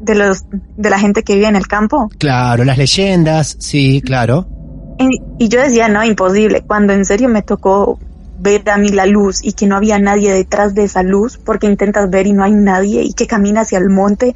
de 0.00 0.14
los, 0.14 0.44
de 0.50 0.90
la 0.90 0.98
gente 0.98 1.22
que 1.22 1.34
vive 1.34 1.48
en 1.48 1.56
el 1.56 1.66
campo? 1.66 2.10
Claro, 2.18 2.64
las 2.64 2.78
leyendas, 2.78 3.56
sí, 3.58 4.02
claro. 4.04 4.46
Y, 4.98 5.44
y 5.44 5.48
yo 5.48 5.60
decía, 5.60 5.88
no, 5.88 6.04
imposible. 6.04 6.62
Cuando 6.66 6.92
en 6.92 7.04
serio 7.04 7.28
me 7.28 7.42
tocó 7.42 7.98
ver 8.40 8.68
a 8.70 8.76
mí 8.76 8.88
la 8.88 9.06
luz 9.06 9.40
y 9.42 9.52
que 9.52 9.66
no 9.66 9.76
había 9.76 9.98
nadie 9.98 10.32
detrás 10.32 10.74
de 10.74 10.84
esa 10.84 11.02
luz, 11.02 11.38
porque 11.44 11.66
intentas 11.66 12.08
ver 12.10 12.26
y 12.26 12.32
no 12.32 12.44
hay 12.44 12.52
nadie 12.52 13.02
y 13.02 13.12
que 13.12 13.26
camina 13.26 13.62
hacia 13.62 13.78
el 13.78 13.90
monte, 13.90 14.34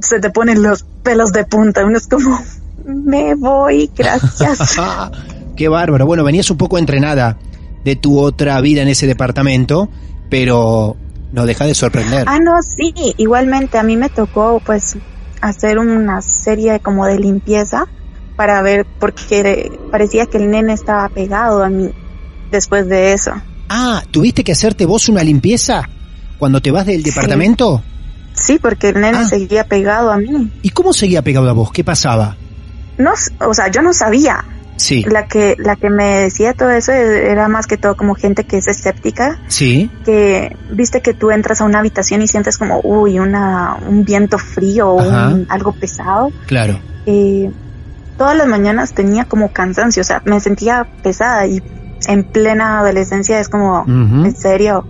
se 0.00 0.20
te 0.20 0.30
ponen 0.30 0.62
los 0.62 0.84
pelos 1.02 1.32
de 1.32 1.44
punta. 1.44 1.84
Uno 1.84 1.98
es 1.98 2.06
como, 2.06 2.40
me 2.84 3.34
voy, 3.34 3.90
gracias. 3.96 4.76
Qué 5.56 5.68
bárbaro. 5.68 6.06
Bueno, 6.06 6.24
venías 6.24 6.50
un 6.50 6.56
poco 6.56 6.78
entrenada 6.78 7.36
de 7.84 7.96
tu 7.96 8.18
otra 8.18 8.60
vida 8.60 8.82
en 8.82 8.88
ese 8.88 9.06
departamento, 9.06 9.88
pero 10.28 10.96
no 11.32 11.46
deja 11.46 11.64
de 11.66 11.74
sorprender. 11.74 12.24
Ah, 12.28 12.38
no, 12.38 12.52
sí, 12.62 12.92
igualmente 13.18 13.78
a 13.78 13.82
mí 13.82 13.96
me 13.96 14.08
tocó 14.08 14.60
pues 14.64 14.96
hacer 15.40 15.78
una 15.78 16.20
serie 16.22 16.80
como 16.80 17.06
de 17.06 17.18
limpieza 17.18 17.86
para 18.36 18.60
ver 18.62 18.86
porque 18.98 19.70
parecía 19.90 20.26
que 20.26 20.38
el 20.38 20.50
nene 20.50 20.72
estaba 20.72 21.08
pegado 21.08 21.62
a 21.62 21.68
mí 21.68 21.90
después 22.50 22.88
de 22.88 23.12
eso. 23.12 23.32
Ah, 23.68 24.02
¿tuviste 24.10 24.42
que 24.44 24.52
hacerte 24.52 24.86
vos 24.86 25.08
una 25.08 25.22
limpieza 25.22 25.88
cuando 26.38 26.60
te 26.62 26.70
vas 26.70 26.86
del 26.86 27.02
Sí. 27.04 27.10
departamento? 27.10 27.82
Sí, 28.32 28.58
porque 28.60 28.90
el 28.90 29.00
nene 29.00 29.18
Ah. 29.18 29.24
seguía 29.24 29.64
pegado 29.64 30.10
a 30.12 30.16
mí. 30.18 30.50
¿Y 30.62 30.70
cómo 30.70 30.92
seguía 30.92 31.22
pegado 31.22 31.50
a 31.50 31.52
vos? 31.52 31.72
¿Qué 31.72 31.82
pasaba? 31.84 32.36
No, 32.96 33.10
o 33.46 33.54
sea, 33.54 33.68
yo 33.70 33.82
no 33.82 33.92
sabía. 33.92 34.44
Sí, 34.78 35.02
La 35.02 35.26
que 35.26 35.56
la 35.58 35.76
que 35.76 35.90
me 35.90 36.20
decía 36.20 36.54
todo 36.54 36.70
eso 36.70 36.92
era 36.92 37.48
más 37.48 37.66
que 37.66 37.76
todo 37.76 37.96
como 37.96 38.14
gente 38.14 38.44
que 38.44 38.58
es 38.58 38.68
escéptica, 38.68 39.38
sí, 39.48 39.90
que 40.04 40.56
viste 40.70 41.02
que 41.02 41.14
tú 41.14 41.30
entras 41.30 41.60
a 41.60 41.64
una 41.64 41.80
habitación 41.80 42.22
y 42.22 42.28
sientes 42.28 42.56
como 42.56 42.80
uy, 42.82 43.18
una 43.18 43.76
un 43.86 44.04
viento 44.04 44.38
frío 44.38 44.90
o 44.90 45.02
un, 45.02 45.46
algo 45.50 45.72
pesado. 45.72 46.30
claro. 46.46 46.78
eh, 47.06 47.50
todas 48.16 48.36
las 48.36 48.46
mañanas 48.46 48.92
tenía 48.94 49.24
como 49.24 49.52
cansancio, 49.52 50.00
o 50.00 50.04
sea, 50.04 50.22
me 50.24 50.40
sentía 50.40 50.86
pesada 51.02 51.46
y 51.46 51.62
en 52.06 52.24
plena 52.24 52.80
adolescencia 52.80 53.40
es 53.40 53.48
como, 53.48 53.84
en 53.86 54.36
serio. 54.36 54.86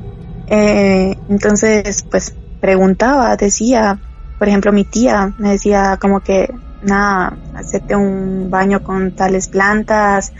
Eh, 0.48 1.16
entonces, 1.28 2.04
pues 2.10 2.34
preguntaba, 2.60 3.36
decía, 3.36 3.98
por 4.38 4.48
ejemplo, 4.48 4.72
mi 4.72 4.84
tía 4.84 5.34
me 5.38 5.50
decía 5.50 5.98
como 6.00 6.20
que, 6.20 6.52
nada, 6.82 7.36
hacete 7.54 7.96
un 7.96 8.50
baño 8.50 8.82
con 8.82 9.12
tales 9.12 9.48
plantas, 9.48 10.32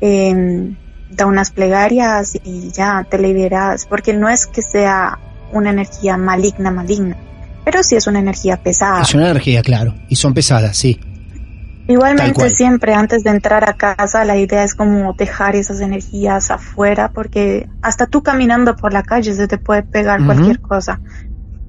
eh, 0.00 0.74
da 1.10 1.26
unas 1.26 1.50
plegarias 1.50 2.36
y 2.44 2.70
ya 2.70 3.06
te 3.08 3.18
liberas, 3.18 3.86
porque 3.86 4.12
no 4.12 4.28
es 4.28 4.46
que 4.46 4.62
sea 4.62 5.18
una 5.52 5.70
energía 5.70 6.16
maligna, 6.16 6.70
maligna, 6.70 7.16
pero 7.64 7.82
sí 7.82 7.96
es 7.96 8.06
una 8.06 8.18
energía 8.18 8.56
pesada. 8.56 9.02
Es 9.02 9.14
una 9.14 9.30
energía, 9.30 9.62
claro. 9.62 9.94
Y 10.08 10.16
son 10.16 10.34
pesadas, 10.34 10.76
sí. 10.76 11.00
Igualmente 11.88 12.50
siempre 12.50 12.94
antes 12.94 13.22
de 13.22 13.30
entrar 13.30 13.68
a 13.68 13.74
casa 13.74 14.24
la 14.24 14.36
idea 14.36 14.64
es 14.64 14.74
como 14.74 15.12
dejar 15.12 15.54
esas 15.54 15.80
energías 15.80 16.50
afuera 16.50 17.12
porque 17.12 17.68
hasta 17.80 18.08
tú 18.08 18.24
caminando 18.24 18.74
por 18.74 18.92
la 18.92 19.04
calle 19.04 19.32
se 19.32 19.46
te 19.46 19.56
puede 19.56 19.84
pegar 19.84 20.24
cualquier 20.24 20.60
cosa. 20.60 21.00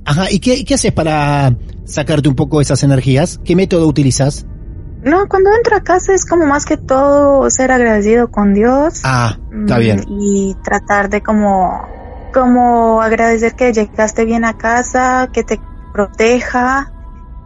Ajá, 0.06 0.32
¿y 0.32 0.40
qué, 0.40 0.66
qué 0.66 0.74
haces 0.74 0.92
para 0.92 1.54
sacarte 1.88 2.30
un 2.30 2.36
poco 2.36 2.62
esas 2.62 2.84
energías? 2.84 3.40
¿Qué 3.44 3.56
método 3.56 3.88
utilizas? 3.88 4.46
No, 5.04 5.28
cuando 5.30 5.52
entro 5.56 5.76
a 5.78 5.82
casa 5.82 6.14
es 6.14 6.26
como 6.26 6.46
más 6.46 6.66
que 6.66 6.76
todo 6.78 7.50
ser 7.50 7.72
agradecido 7.72 8.30
con 8.30 8.54
Dios 8.54 9.02
Ah, 9.04 9.38
está 9.62 9.78
mm, 9.78 9.80
bien. 9.80 10.04
y 10.08 10.56
tratar 10.64 11.10
de 11.10 11.22
como 11.22 11.88
como 12.34 13.02
agradecer 13.02 13.56
que 13.56 13.72
llegaste 13.74 14.26
bien 14.26 14.44
a 14.46 14.58
casa, 14.58 15.30
que 15.32 15.44
te 15.44 15.60
proteja 15.94 16.92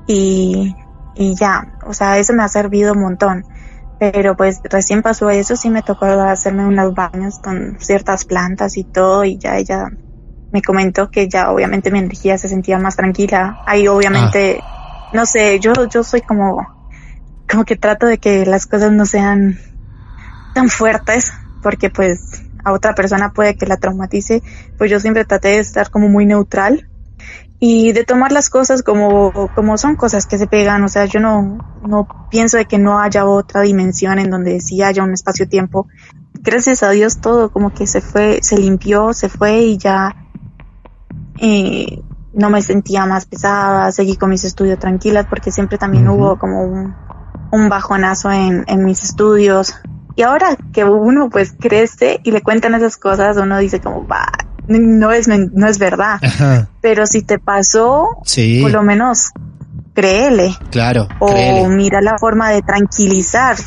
y 0.08 0.76
y 1.14 1.36
ya, 1.36 1.74
o 1.86 1.94
sea, 1.94 2.18
eso 2.18 2.34
me 2.34 2.44
ha 2.44 2.48
servido 2.48 2.94
un 2.94 3.02
montón. 3.02 3.46
Pero 4.00 4.36
pues 4.36 4.60
recién 4.64 5.04
pasó 5.04 5.30
eso, 5.30 5.56
sí 5.56 5.70
me 5.70 5.84
tocó 5.84 6.06
hacerme 6.06 6.66
unos 6.66 6.96
baños 6.96 7.38
con 7.40 7.78
ciertas 7.80 8.26
plantas 8.26 8.76
y 8.78 8.84
todo 8.84 9.24
y 9.24 9.38
ya 9.38 9.58
ella 9.58 9.90
me 10.52 10.62
comentó 10.62 11.10
que 11.10 11.28
ya 11.28 11.52
obviamente 11.52 11.92
mi 11.92 12.00
energía 12.00 12.38
se 12.38 12.50
sentía 12.50 12.78
más 12.78 12.96
tranquila. 12.96 13.60
Ahí 13.66 13.88
obviamente, 13.88 14.60
no 15.14 15.26
sé, 15.26 15.60
yo, 15.60 15.74
yo 15.88 16.04
soy 16.04 16.22
como, 16.22 16.68
como 17.50 17.66
que 17.66 17.76
trato 17.76 18.06
de 18.06 18.18
que 18.18 18.46
las 18.46 18.66
cosas 18.66 18.92
no 18.92 19.06
sean 19.06 19.60
tan 20.54 20.70
fuertes 20.70 21.32
porque 21.62 21.90
pues 21.90 22.44
a 22.64 22.74
otra 22.74 22.94
persona 22.94 23.32
puede 23.32 23.56
que 23.56 23.66
la 23.66 23.78
traumatice, 23.78 24.44
pues 24.78 24.92
yo 24.92 25.00
siempre 25.00 25.26
traté 25.26 25.50
de 25.50 25.60
estar 25.60 25.90
como 25.90 26.10
muy 26.10 26.26
neutral 26.26 26.88
y 27.60 27.92
de 27.94 28.04
tomar 28.04 28.32
las 28.32 28.50
cosas 28.50 28.82
como, 28.82 29.32
como 29.54 29.78
son 29.78 29.96
cosas 29.96 30.26
que 30.26 30.40
se 30.40 30.48
pegan, 30.48 30.84
o 30.84 30.90
sea, 30.90 31.06
yo 31.06 31.20
no, 31.20 31.60
no 31.88 32.08
pienso 32.30 32.58
de 32.58 32.66
que 32.66 32.80
no 32.80 33.00
haya 33.00 33.26
otra 33.26 33.62
dimensión 33.62 34.18
en 34.18 34.32
donde 34.32 34.60
sí 34.62 34.82
haya 34.82 35.04
un 35.04 35.14
espacio-tiempo. 35.14 35.88
Gracias 36.42 36.82
a 36.82 36.90
Dios 36.90 37.22
todo 37.22 37.52
como 37.52 37.72
que 37.72 37.86
se 37.86 38.02
fue, 38.02 38.40
se 38.42 38.58
limpió, 38.58 39.14
se 39.14 39.30
fue 39.30 39.60
y 39.60 39.78
ya 39.78 40.16
eh, 41.40 42.02
no 42.34 42.50
me 42.50 42.62
sentía 42.62 43.06
más 43.06 43.26
pesada, 43.26 43.92
seguí 43.92 44.16
con 44.16 44.30
mis 44.30 44.44
estudios 44.44 44.80
tranquilas 44.80 45.26
porque 45.30 45.52
siempre 45.52 45.78
también 45.78 46.08
hubo 46.08 46.38
como 46.40 46.64
un, 46.64 46.96
un 47.52 47.70
bajonazo 47.70 48.32
en, 48.32 48.64
en 48.68 48.86
mis 48.86 49.04
estudios. 49.04 49.76
Y 50.16 50.24
ahora 50.24 50.56
que 50.74 50.84
uno 50.84 51.30
pues 51.30 51.54
crece 51.60 52.20
y 52.24 52.32
le 52.32 52.42
cuentan 52.42 52.76
esas 52.76 52.98
cosas, 52.98 53.38
uno 53.38 53.58
dice 53.58 53.80
como, 53.80 54.08
va, 54.08 54.28
no 54.68 55.12
es, 55.12 55.28
no 55.28 55.68
es 55.68 55.78
verdad. 55.80 56.20
Ajá, 56.22 56.68
Pero 56.82 57.06
si 57.06 57.22
te 57.24 57.40
pasó, 57.40 58.08
sí, 58.24 58.60
por 58.62 58.72
lo 58.72 58.84
menos 58.84 59.32
créele. 59.94 60.56
claro, 60.70 61.08
O 61.20 61.28
créele, 61.28 61.68
mira 61.70 62.02
la 62.02 62.18
forma 62.18 62.50
de 62.50 62.62
tranquilizar. 62.62 63.58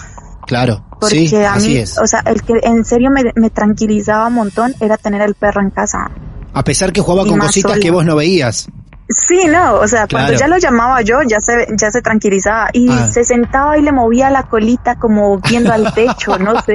claro, 0.47 0.85
Porque 1.01 1.29
sí, 1.29 1.37
a 1.37 1.55
así 1.55 1.69
mí, 1.69 1.77
es. 1.79 1.99
o 1.99 2.07
sea, 2.07 2.21
el 2.27 2.43
que 2.43 2.55
en 2.63 2.85
serio 2.85 3.11
me, 3.11 3.25
me 3.37 3.51
tranquilizaba 3.51 4.29
un 4.29 4.35
montón 4.35 4.75
era 4.81 4.97
tener 4.97 5.21
el 5.23 5.35
perro 5.35 5.61
en 5.61 5.71
casa. 5.71 6.11
A 6.55 6.65
pesar 6.65 6.93
que 6.93 7.01
jugaba 7.01 7.29
con 7.29 7.39
cositas 7.39 7.73
sola. 7.73 7.83
que 7.83 7.91
vos 7.91 8.05
no 8.05 8.17
veías. 8.17 8.69
Sí, 9.09 9.41
no, 9.51 9.75
o 9.75 9.87
sea, 9.87 10.07
Claro. 10.07 10.25
cuando 10.29 10.41
ya 10.41 10.49
lo 10.49 10.57
llamaba 10.57 11.03
yo, 11.03 11.17
ya 11.29 11.39
se, 11.39 11.67
ya 11.79 11.91
se 11.91 12.01
tranquilizaba 12.01 12.71
y 12.73 12.89
Ah. 12.91 13.11
se 13.11 13.23
sentaba 13.25 13.77
y 13.77 13.83
le 13.83 13.93
movía 13.93 14.31
la 14.31 14.45
colita 14.45 14.95
como 14.99 15.39
viendo 15.41 15.73
al 15.73 15.93
techo, 15.93 16.39
no 16.39 16.59
sé, 16.65 16.75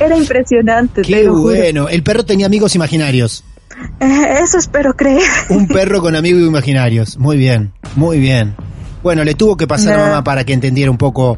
era 0.00 0.16
impresionante. 0.16 1.02
te 1.02 1.08
Qué 1.08 1.28
bueno. 1.28 1.88
El 1.88 2.02
perro 2.02 2.24
tenía 2.24 2.46
amigos 2.46 2.74
imaginarios. 2.76 3.44
Eh, 4.00 4.38
Eso 4.42 4.56
espero 4.56 4.94
creer. 4.94 5.20
Un 5.50 5.66
perro 5.68 6.00
con 6.00 6.16
amigos 6.16 6.40
imaginarios. 6.42 7.18
Muy 7.18 7.36
bien, 7.36 7.74
muy 7.96 8.18
bien. 8.20 8.56
Bueno, 9.02 9.22
le 9.22 9.34
tuvo 9.34 9.56
que 9.58 9.66
pasar 9.66 9.94
a 10.00 10.02
mamá 10.06 10.24
para 10.24 10.44
que 10.44 10.54
entendiera 10.54 10.90
un 10.90 10.96
poco 10.96 11.36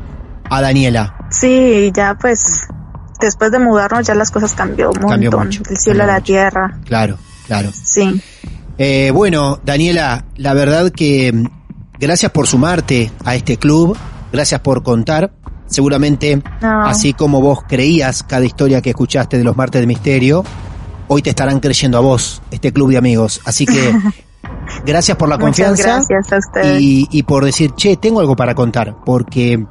a 0.48 0.60
Daniela. 0.60 1.16
Sí, 1.30 1.90
ya 1.92 2.14
pues 2.14 2.68
después 3.20 3.50
de 3.50 3.58
mudarnos 3.58 4.06
ya 4.06 4.14
las 4.14 4.30
cosas 4.30 4.52
cambió 4.54 4.90
un 4.90 5.08
Cambió 5.08 5.32
montón, 5.32 5.46
mucho, 5.48 5.62
del 5.64 5.76
cielo 5.78 6.04
a 6.04 6.06
la 6.06 6.12
mucho. 6.14 6.24
tierra. 6.26 6.78
Claro, 6.84 7.18
claro. 7.46 7.70
Sí. 7.72 8.20
Eh, 8.78 9.10
bueno, 9.12 9.58
Daniela, 9.64 10.24
la 10.36 10.52
verdad 10.54 10.90
que 10.90 11.32
mm, 11.32 11.46
gracias 11.98 12.30
por 12.32 12.46
sumarte 12.46 13.10
a 13.24 13.34
este 13.34 13.56
club, 13.56 13.96
gracias 14.32 14.60
por 14.60 14.82
contar. 14.82 15.32
Seguramente, 15.66 16.40
No. 16.62 16.84
así 16.86 17.12
como 17.12 17.40
vos 17.40 17.60
creías 17.68 18.22
cada 18.22 18.44
historia 18.44 18.80
que 18.82 18.90
escuchaste 18.90 19.36
de 19.38 19.44
los 19.44 19.56
martes 19.56 19.80
de 19.80 19.86
misterio, 19.86 20.44
hoy 21.08 21.22
te 21.22 21.30
estarán 21.30 21.58
creyendo 21.58 21.98
a 21.98 22.00
vos, 22.00 22.40
este 22.52 22.72
club 22.72 22.90
de 22.90 22.98
amigos. 22.98 23.40
Así 23.44 23.66
que, 23.66 23.92
gracias 24.86 25.16
por 25.16 25.28
la 25.28 25.36
Muchas 25.38 25.66
confianza 25.70 25.94
gracias 26.08 26.32
a 26.32 26.38
ustedes. 26.38 26.80
y, 26.80 27.08
y 27.10 27.22
por 27.24 27.44
decir, 27.44 27.72
che, 27.76 27.96
tengo 27.96 28.20
algo 28.20 28.36
para 28.36 28.54
contar, 28.54 28.94
porque 29.04 29.64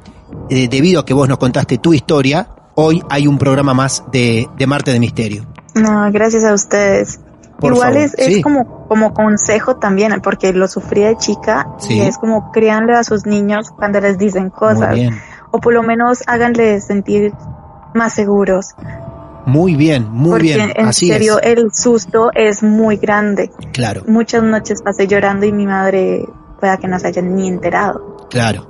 eh, 0.50 0.68
debido 0.68 1.00
a 1.00 1.06
que 1.06 1.14
vos 1.14 1.28
nos 1.28 1.38
contaste 1.38 1.78
tu 1.78 1.94
historia, 1.94 2.48
hoy 2.74 3.02
hay 3.08 3.26
un 3.26 3.38
programa 3.38 3.72
más 3.72 4.02
de, 4.12 4.48
de 4.58 4.66
Martes 4.66 4.92
de 4.92 5.00
Misterio. 5.00 5.46
No, 5.74 6.10
gracias 6.12 6.44
a 6.44 6.52
ustedes. 6.52 7.20
Por 7.58 7.72
Igual 7.72 7.94
favor, 7.94 8.04
es, 8.06 8.14
es 8.18 8.26
sí. 8.34 8.42
como, 8.42 8.86
como 8.86 9.14
consejo 9.14 9.76
también, 9.76 10.20
porque 10.22 10.52
lo 10.52 10.68
sufrí 10.68 11.02
de 11.02 11.16
chica 11.16 11.66
Sí. 11.78 11.94
y 11.94 12.00
es 12.02 12.18
como 12.18 12.50
créanle 12.52 12.94
a 12.94 13.02
sus 13.04 13.24
niños 13.26 13.70
cuando 13.70 14.00
les 14.00 14.18
dicen 14.18 14.50
cosas 14.50 14.94
o 15.50 15.58
por 15.60 15.72
lo 15.72 15.82
menos 15.82 16.22
háganle 16.26 16.80
sentir 16.80 17.32
más 17.94 18.12
seguros. 18.12 18.74
muy 19.46 19.74
bien, 19.76 20.08
muy 20.10 20.30
porque 20.32 20.54
bien. 20.54 20.72
en 20.74 20.86
Así 20.88 21.06
serio 21.08 21.40
es, 21.40 21.56
el 21.56 21.72
susto 21.72 22.30
es 22.34 22.62
muy 22.62 22.96
grande. 22.98 23.50
claro. 23.72 24.02
Muchas 24.06 24.42
noches 24.42 24.82
pasé 24.82 25.06
llorando 25.06 25.46
y 25.46 25.52
mi 25.52 25.66
madre 25.66 26.26
pueda 26.60 26.76
que 26.76 26.88
no 26.88 26.98
se 26.98 27.06
haya 27.08 27.22
ni 27.22 27.48
enterado. 27.48 28.16
Claro. 28.28 28.66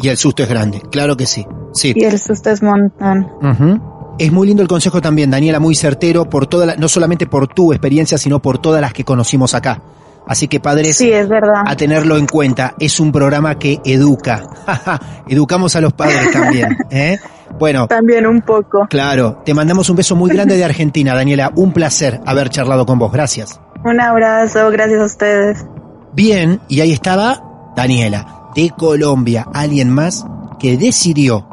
Y 0.00 0.08
el 0.08 0.16
susto 0.16 0.42
es 0.44 0.48
grande, 0.48 0.80
claro 0.90 1.16
que 1.16 1.26
sí. 1.26 1.46
Sí. 1.74 1.92
Y 1.94 2.04
el 2.04 2.18
susto 2.18 2.50
es 2.50 2.62
montón. 2.62 3.28
Ujú. 3.42 3.80
Es 4.18 4.30
muy 4.32 4.46
lindo 4.46 4.62
el 4.62 4.68
consejo 4.68 5.00
también, 5.00 5.30
Daniela, 5.30 5.58
muy 5.58 5.74
certero, 5.74 6.28
por 6.28 6.46
toda 6.46 6.66
la- 6.66 6.76
no 6.76 6.88
solamente 6.88 7.26
por 7.26 7.48
tu 7.48 7.72
experiencia, 7.72 8.16
sino 8.16 8.40
por 8.40 8.58
todas 8.58 8.80
las 8.80 8.92
que 8.92 9.04
conocimos 9.04 9.54
acá. 9.54 9.82
Así 10.26 10.48
que 10.48 10.60
padres, 10.60 10.96
Sí, 10.96 11.12
es 11.12 11.28
verdad. 11.28 11.64
a 11.66 11.76
tenerlo 11.76 12.16
en 12.16 12.26
cuenta, 12.26 12.74
es 12.78 12.98
un 13.00 13.12
programa 13.12 13.58
que 13.58 13.80
educa. 13.84 14.42
Educamos 15.28 15.76
a 15.76 15.80
los 15.82 15.92
padres 15.92 16.30
también. 16.32 16.78
¿eh? 16.90 17.18
Bueno, 17.58 17.86
También 17.88 18.26
un 18.26 18.40
poco. 18.40 18.86
claro, 18.88 19.42
te 19.44 19.52
mandamos 19.52 19.90
un 19.90 19.96
beso 19.96 20.16
muy 20.16 20.30
grande 20.30 20.56
de 20.56 20.64
Argentina, 20.64 21.14
Daniela. 21.14 21.52
Un 21.56 21.72
placer 21.72 22.20
haber 22.24 22.48
charlado 22.48 22.86
con 22.86 22.98
vos. 22.98 23.12
Gracias. 23.12 23.60
Un 23.84 24.00
abrazo, 24.00 24.70
gracias 24.70 25.00
a 25.00 25.04
ustedes. 25.04 25.66
Bien, 26.14 26.60
y 26.68 26.80
ahí 26.80 26.92
estaba 26.92 27.72
Daniela, 27.76 28.48
de 28.56 28.70
Colombia, 28.70 29.46
alguien 29.52 29.90
más 29.90 30.24
que 30.58 30.78
decidió, 30.78 31.46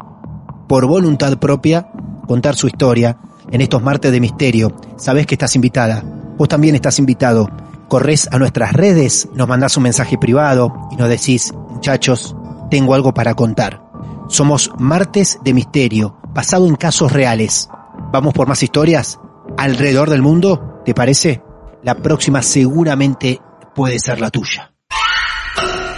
por 0.66 0.86
voluntad 0.86 1.36
propia, 1.36 1.88
contar 2.26 2.56
su 2.56 2.66
historia 2.66 3.16
en 3.50 3.60
estos 3.60 3.82
martes 3.82 4.12
de 4.12 4.20
misterio. 4.20 4.74
Sabés 4.96 5.26
que 5.26 5.34
estás 5.34 5.56
invitada, 5.56 6.02
vos 6.36 6.48
también 6.48 6.74
estás 6.74 6.98
invitado. 6.98 7.48
Corres 7.88 8.28
a 8.32 8.38
nuestras 8.38 8.72
redes, 8.72 9.28
nos 9.34 9.48
mandás 9.48 9.76
un 9.76 9.82
mensaje 9.82 10.16
privado 10.16 10.72
y 10.90 10.96
nos 10.96 11.08
decís, 11.08 11.52
muchachos, 11.70 12.34
tengo 12.70 12.94
algo 12.94 13.12
para 13.12 13.34
contar. 13.34 13.82
Somos 14.28 14.70
martes 14.78 15.38
de 15.44 15.52
misterio, 15.52 16.16
basado 16.32 16.66
en 16.66 16.76
casos 16.76 17.12
reales. 17.12 17.68
¿Vamos 18.12 18.32
por 18.32 18.48
más 18.48 18.62
historias? 18.62 19.18
¿Alrededor 19.58 20.08
del 20.08 20.22
mundo? 20.22 20.80
¿Te 20.84 20.94
parece? 20.94 21.42
La 21.82 21.94
próxima 21.96 22.42
seguramente 22.42 23.40
puede 23.74 23.98
ser 23.98 24.20
la 24.20 24.30
tuya. 24.30 24.72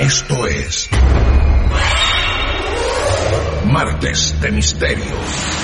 Esto 0.00 0.46
es 0.46 0.90
Martes 3.66 4.40
de 4.40 4.50
Misterio. 4.50 5.63